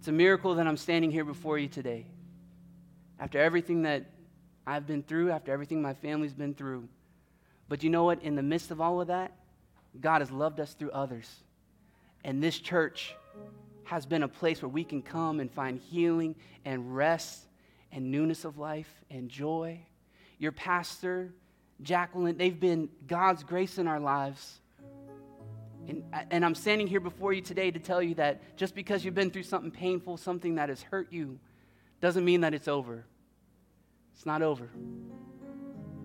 It's 0.08 0.13
a 0.13 0.13
miracle 0.13 0.56
that 0.56 0.65
I'm 0.65 0.78
standing 0.78 1.12
here 1.12 1.26
before 1.26 1.60
you 1.60 1.67
today. 1.67 2.06
After 3.20 3.39
everything 3.39 3.82
that 3.82 4.06
I've 4.65 4.88
been 4.88 5.04
through, 5.04 5.32
after 5.32 5.52
everything 5.52 5.82
my 5.82 5.96
family's 5.96 6.32
been 6.34 6.54
through. 6.54 6.88
But 7.67 7.84
you 7.84 7.89
know 7.89 8.06
what? 8.06 8.24
In 8.24 8.38
the 8.38 8.41
midst 8.41 8.72
of 8.72 8.80
all 8.80 9.02
of 9.02 9.08
that, 9.08 9.34
God 10.00 10.22
has 10.22 10.32
loved 10.32 10.62
us 10.62 10.74
through 10.76 10.91
others. 10.91 11.30
And 12.24 12.41
this 12.41 12.58
church 12.58 13.17
has 13.84 14.06
been 14.06 14.24
a 14.24 14.30
place 14.30 14.62
where 14.62 14.70
we 14.70 14.86
can 14.86 15.02
come 15.02 15.41
and 15.41 15.52
find 15.52 15.78
healing 15.78 16.36
and 16.63 16.96
rest 16.96 17.41
and 17.91 18.10
newness 18.10 18.46
of 18.46 18.58
life 18.58 19.04
and 19.12 19.28
joy. 19.28 19.78
Your 20.39 20.54
pastor, 20.54 21.34
Jacqueline, 21.82 22.38
they've 22.38 22.58
been 22.58 22.88
God's 23.08 23.43
grace 23.43 23.78
in 23.78 23.88
our 23.89 24.00
lives. 24.00 24.62
And, 25.88 26.04
uh, 26.13 26.23
and 26.32 26.43
I'm 26.43 26.56
standing 26.56 26.88
here 26.88 27.00
before 27.00 27.34
you 27.34 27.41
today 27.41 27.71
to 27.71 27.80
tell 27.80 28.02
you 28.02 28.15
that 28.15 28.58
just 28.58 28.76
because 28.76 29.06
you've 29.06 29.15
been 29.15 29.32
through 29.32 29.43
something 29.43 29.71
painful, 29.71 30.17
something 30.17 30.56
that 30.56 30.69
has 30.69 30.82
hurt 30.82 31.12
you, 31.12 31.39
doesn't 32.02 32.26
mean 32.26 32.41
that 32.41 32.54
it's 32.54 32.67
over. 32.67 33.06
It's 34.13 34.26
not 34.26 34.41
over. 34.41 34.69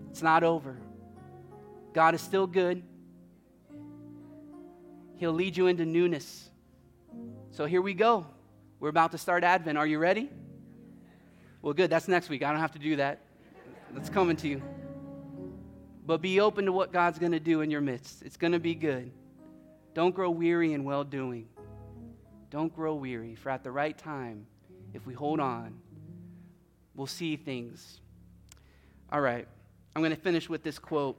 It's 0.09 0.21
not 0.21 0.43
over. 0.43 0.77
God 1.93 2.15
is 2.15 2.21
still 2.21 2.47
good. 2.47 2.83
He'll 5.17 5.33
lead 5.33 5.57
you 5.57 5.67
into 5.67 5.85
newness. 5.85 6.49
So 7.51 7.65
here 7.65 7.81
we 7.81 7.93
go. 7.93 8.25
We're 8.79 8.89
about 8.89 9.11
to 9.11 9.17
start 9.17 9.43
Advent. 9.43 9.77
Are 9.77 9.87
you 9.87 9.99
ready? 9.99 10.29
Well, 11.61 11.73
good. 11.73 11.89
That's 11.89 12.07
next 12.07 12.29
week. 12.29 12.43
I 12.43 12.51
don't 12.51 12.59
have 12.59 12.73
to 12.73 12.79
do 12.79 12.95
that. 12.97 13.21
That's 13.93 14.09
coming 14.09 14.35
to 14.37 14.47
you. 14.47 14.61
But 16.05 16.21
be 16.21 16.39
open 16.39 16.65
to 16.65 16.71
what 16.71 16.91
God's 16.91 17.19
going 17.19 17.31
to 17.31 17.39
do 17.39 17.61
in 17.61 17.71
your 17.71 17.79
midst. 17.79 18.23
It's 18.23 18.35
going 18.35 18.53
to 18.53 18.59
be 18.59 18.75
good. 18.75 19.11
Don't 19.93 20.15
grow 20.15 20.31
weary 20.31 20.73
in 20.73 20.83
well 20.83 21.03
doing. 21.03 21.47
Don't 22.49 22.75
grow 22.75 22.95
weary, 22.95 23.35
for 23.35 23.49
at 23.49 23.63
the 23.63 23.71
right 23.71 23.97
time, 23.97 24.45
if 24.93 25.05
we 25.05 25.13
hold 25.13 25.39
on, 25.39 25.75
we'll 26.95 27.07
see 27.07 27.35
things. 27.35 27.99
All 29.11 29.21
right, 29.21 29.47
I'm 29.95 30.01
going 30.01 30.15
to 30.15 30.21
finish 30.21 30.49
with 30.49 30.63
this 30.63 30.79
quote. 30.79 31.17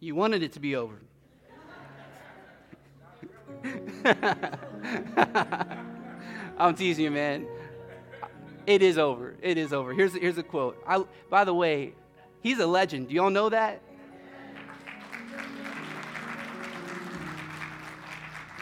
You 0.00 0.14
wanted 0.14 0.42
it 0.42 0.52
to 0.52 0.60
be 0.60 0.76
over. 0.76 1.00
I'm 6.58 6.74
teasing 6.74 7.04
you, 7.04 7.10
man. 7.10 7.46
It 8.66 8.82
is 8.82 8.98
over. 8.98 9.34
It 9.40 9.58
is 9.58 9.72
over. 9.72 9.94
Here's, 9.94 10.14
here's 10.14 10.38
a 10.38 10.42
quote. 10.42 10.82
I, 10.86 11.02
by 11.30 11.44
the 11.44 11.54
way, 11.54 11.94
he's 12.42 12.58
a 12.58 12.66
legend. 12.66 13.08
Do 13.08 13.14
y'all 13.14 13.30
know 13.30 13.48
that? 13.48 13.80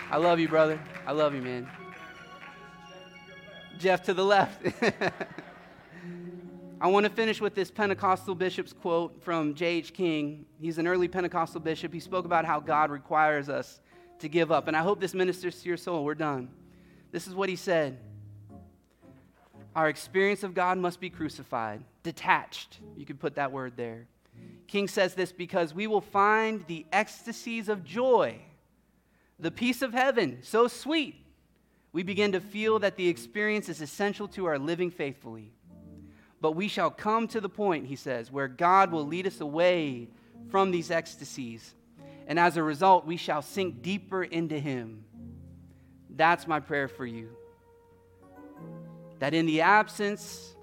I 0.08 0.18
love 0.18 0.38
you, 0.38 0.48
brother. 0.48 0.78
I 1.04 1.10
love 1.10 1.34
you, 1.34 1.42
man. 1.42 1.68
Jeff 3.76 4.04
to 4.04 4.14
the 4.14 4.24
left. 4.24 4.64
I 6.80 6.86
want 6.86 7.04
to 7.04 7.10
finish 7.10 7.40
with 7.40 7.56
this 7.56 7.72
Pentecostal 7.72 8.36
bishop's 8.36 8.72
quote 8.72 9.20
from 9.24 9.54
J.H. 9.54 9.92
King. 9.92 10.46
He's 10.60 10.78
an 10.78 10.86
early 10.86 11.08
Pentecostal 11.08 11.60
bishop. 11.60 11.92
He 11.92 11.98
spoke 11.98 12.24
about 12.24 12.44
how 12.44 12.60
God 12.60 12.90
requires 12.90 13.48
us 13.48 13.80
to 14.20 14.28
give 14.28 14.52
up. 14.52 14.68
And 14.68 14.76
I 14.76 14.82
hope 14.82 15.00
this 15.00 15.12
ministers 15.12 15.60
to 15.62 15.68
your 15.68 15.76
soul. 15.76 16.04
We're 16.04 16.14
done. 16.14 16.50
This 17.10 17.26
is 17.26 17.34
what 17.34 17.48
he 17.48 17.56
said 17.56 17.98
Our 19.74 19.88
experience 19.88 20.44
of 20.44 20.54
God 20.54 20.78
must 20.78 21.00
be 21.00 21.10
crucified, 21.10 21.82
detached. 22.04 22.78
You 22.96 23.04
could 23.06 23.18
put 23.18 23.34
that 23.34 23.50
word 23.50 23.72
there. 23.76 24.06
King 24.68 24.86
says 24.86 25.14
this 25.14 25.32
because 25.32 25.74
we 25.74 25.88
will 25.88 26.00
find 26.00 26.64
the 26.68 26.86
ecstasies 26.92 27.68
of 27.68 27.84
joy 27.84 28.38
the 29.38 29.50
peace 29.50 29.82
of 29.82 29.92
heaven, 29.92 30.38
so 30.42 30.66
sweet, 30.68 31.16
we 31.92 32.02
begin 32.02 32.32
to 32.32 32.40
feel 32.40 32.78
that 32.78 32.96
the 32.96 33.08
experience 33.08 33.68
is 33.68 33.80
essential 33.80 34.28
to 34.28 34.46
our 34.46 34.58
living 34.58 34.90
faithfully. 34.90 35.52
But 36.40 36.52
we 36.52 36.68
shall 36.68 36.90
come 36.90 37.26
to 37.28 37.40
the 37.40 37.48
point, 37.48 37.86
he 37.86 37.96
says, 37.96 38.30
where 38.30 38.48
God 38.48 38.92
will 38.92 39.06
lead 39.06 39.26
us 39.26 39.40
away 39.40 40.08
from 40.50 40.70
these 40.70 40.90
ecstasies. 40.90 41.74
And 42.26 42.38
as 42.38 42.56
a 42.56 42.62
result, 42.62 43.06
we 43.06 43.16
shall 43.16 43.42
sink 43.42 43.82
deeper 43.82 44.22
into 44.24 44.58
him. 44.58 45.04
That's 46.10 46.46
my 46.46 46.60
prayer 46.60 46.88
for 46.88 47.06
you. 47.06 47.30
that 49.18 49.34
in 49.34 49.46
the 49.46 49.60
absence 49.62 50.54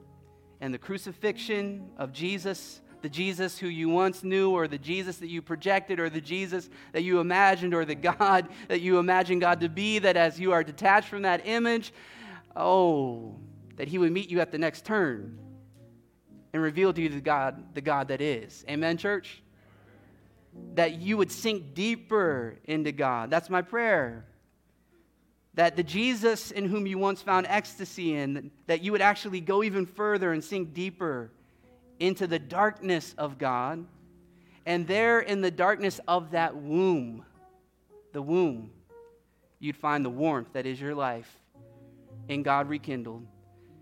and 0.61 0.73
the 0.73 0.77
crucifixion 0.77 1.89
of 1.97 2.13
Jesus, 2.13 2.81
the 3.03 3.09
Jesus 3.09 3.59
who 3.59 3.67
you 3.67 3.89
once 3.89 4.23
knew, 4.23 4.49
or 4.51 4.67
the 4.67 4.77
Jesus 4.77 5.17
that 5.17 5.27
you 5.29 5.41
projected, 5.41 5.99
or 5.99 6.09
the 6.09 6.21
Jesus 6.21 6.69
that 6.93 7.03
you 7.03 7.19
imagined, 7.19 7.73
or 7.73 7.85
the 7.85 7.95
God 8.17 8.47
that 8.69 8.81
you 8.81 8.97
imagined 8.97 9.41
God 9.41 9.59
to 9.59 9.69
be, 9.69 9.99
that 9.99 10.17
as 10.17 10.39
you 10.39 10.53
are 10.53 10.63
detached 10.63 11.09
from 11.09 11.21
that 11.23 11.45
image, 11.45 11.93
oh, 12.55 13.35
that 13.75 13.87
He 13.87 13.97
would 13.97 14.11
meet 14.11 14.29
you 14.29 14.39
at 14.39 14.51
the 14.51 14.57
next 14.57 14.85
turn 14.85 15.37
and 16.53 16.63
reveal 16.63 16.93
to 16.93 17.01
you 17.01 17.09
the 17.09 17.19
God, 17.19 17.75
the 17.75 17.81
God 17.81 18.07
that 18.07 18.21
is. 18.21 18.63
Amen, 18.69 18.97
church? 18.97 19.43
That 20.75 21.01
you 21.01 21.17
would 21.17 21.31
sink 21.31 21.73
deeper 21.73 22.57
into 22.63 22.93
God. 22.93 23.29
That's 23.29 23.49
my 23.49 23.61
prayer 23.61 24.25
that 25.55 25.75
the 25.75 25.83
Jesus 25.83 26.49
in 26.49 26.65
whom 26.65 26.87
you 26.87 26.97
once 26.97 27.21
found 27.21 27.45
ecstasy 27.47 28.15
in, 28.15 28.49
that 28.65 28.81
you 28.81 28.91
would 28.91 29.03
actually 29.03 29.39
go 29.39 29.61
even 29.61 29.85
further 29.85 30.33
and 30.33 30.43
sink 30.43 30.73
deeper 30.73 31.31
into 31.99 32.27
the 32.27 32.39
darkness 32.39 33.13
of 33.17 33.37
God. 33.37 33.85
And 34.65 34.87
there 34.87 35.19
in 35.19 35.41
the 35.41 35.51
darkness 35.51 35.99
of 36.07 36.31
that 36.31 36.55
womb, 36.55 37.25
the 38.13 38.21
womb, 38.21 38.71
you'd 39.59 39.75
find 39.75 40.05
the 40.05 40.09
warmth 40.09 40.53
that 40.53 40.65
is 40.65 40.79
your 40.79 40.95
life 40.95 41.39
in 42.27 42.43
God 42.43 42.69
rekindled, 42.69 43.25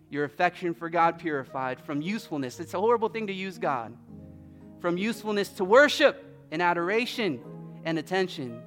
your 0.09 0.25
affection 0.25 0.73
for 0.73 0.89
God 0.89 1.19
purified 1.19 1.79
from 1.79 2.01
usefulness. 2.01 2.59
It's 2.59 2.73
a 2.73 2.79
horrible 2.79 3.09
thing 3.09 3.27
to 3.27 3.33
use 3.33 3.57
God. 3.57 3.95
From 4.79 4.97
usefulness 4.97 5.49
to 5.49 5.63
worship 5.63 6.25
and 6.51 6.61
adoration 6.61 7.39
and 7.85 7.99
attention 7.99 8.61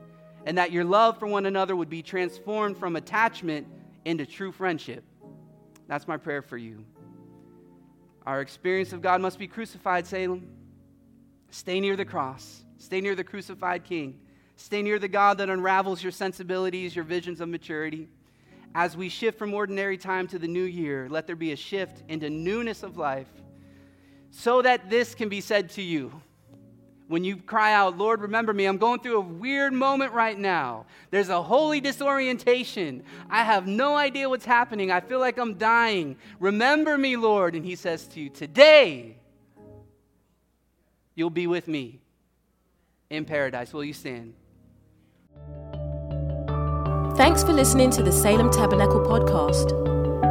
and 0.47 0.59
that 0.59 0.72
your 0.72 0.84
love 0.84 1.18
for 1.18 1.26
one 1.26 1.47
another 1.47 1.74
would 1.74 1.88
be 1.88 2.03
transformed 2.03 2.76
from 2.76 2.97
attachment 2.97 3.66
into 4.05 4.26
true 4.26 4.53
friendship. 4.53 5.03
That's 5.88 6.07
my 6.07 6.16
prayer 6.16 6.42
for 6.42 6.57
you. 6.57 6.84
Our 8.27 8.41
experience 8.41 8.93
of 8.93 9.03
God 9.03 9.20
must 9.20 9.39
be 9.39 9.47
crucified, 9.47 10.07
Salem. 10.07 10.49
Stay 11.51 11.79
near 11.79 11.97
the 11.97 12.05
cross, 12.05 12.64
stay 12.79 13.01
near 13.01 13.14
the 13.14 13.22
crucified 13.22 13.85
King, 13.85 14.18
stay 14.57 14.83
near 14.83 14.99
the 14.99 15.09
God 15.09 15.39
that 15.39 15.49
unravels 15.49 16.03
your 16.03 16.12
sensibilities, 16.12 16.97
your 16.97 17.05
visions 17.05 17.41
of 17.41 17.49
maturity. 17.49 18.09
As 18.75 18.97
we 18.97 19.09
shift 19.09 19.39
from 19.39 19.55
ordinary 19.55 19.97
time 19.97 20.27
to 20.29 20.39
the 20.39 20.49
new 20.49 20.64
year, 20.64 21.07
let 21.09 21.27
there 21.27 21.37
be 21.37 21.53
a 21.53 21.57
shift 21.57 22.03
into 22.09 22.29
newness 22.29 22.83
of 22.83 22.97
life 22.97 23.29
so 24.31 24.62
that 24.62 24.91
this 24.91 25.14
can 25.14 25.29
be 25.29 25.41
said 25.41 25.70
to 25.70 25.83
you 25.83 26.20
when 27.07 27.22
you 27.22 27.36
cry 27.36 27.74
out, 27.74 27.98
Lord, 27.98 28.22
remember 28.22 28.55
me, 28.55 28.64
I'm 28.64 28.78
going 28.78 29.00
through 29.00 29.18
a 29.18 29.20
weird 29.20 29.74
moment 29.74 30.12
right 30.12 30.38
now. 30.38 30.86
There's 31.11 31.28
a 31.28 31.42
holy 31.42 31.80
disorientation. 31.80 33.02
I 33.28 33.44
have 33.44 33.66
no 33.66 33.94
idea 33.94 34.28
what's 34.28 34.46
happening. 34.46 34.90
I 34.90 35.00
feel 35.00 35.20
like 35.20 35.36
I'm 35.36 35.55
dying. 35.55 36.16
Remember 36.40 36.96
me, 36.96 37.16
Lord. 37.16 37.55
And 37.55 37.64
he 37.64 37.76
says 37.76 38.07
to 38.09 38.20
you, 38.20 38.30
Today, 38.30 39.16
you'll 41.14 41.30
be 41.30 41.46
with 41.46 41.68
me 41.68 42.00
in 43.11 43.26
paradise. 43.26 43.74
Will 43.74 43.84
you 43.84 43.92
stand? 43.92 44.34
Thanks 47.16 47.44
for 47.44 47.52
listening 47.52 47.90
to 47.90 48.02
the 48.02 48.11
Salem 48.11 48.50
Tabernacle 48.50 49.00
podcast. 49.00 49.70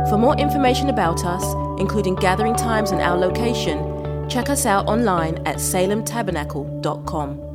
For 0.09 0.17
more 0.17 0.35
information 0.37 0.89
about 0.89 1.23
us, 1.23 1.43
including 1.79 2.15
gathering 2.15 2.55
times 2.55 2.91
and 2.91 2.99
our 2.99 3.15
location, 3.15 3.92
Check 4.29 4.49
us 4.49 4.65
out 4.65 4.87
online 4.87 5.37
at 5.45 5.57
salemtabernacle.com. 5.57 7.52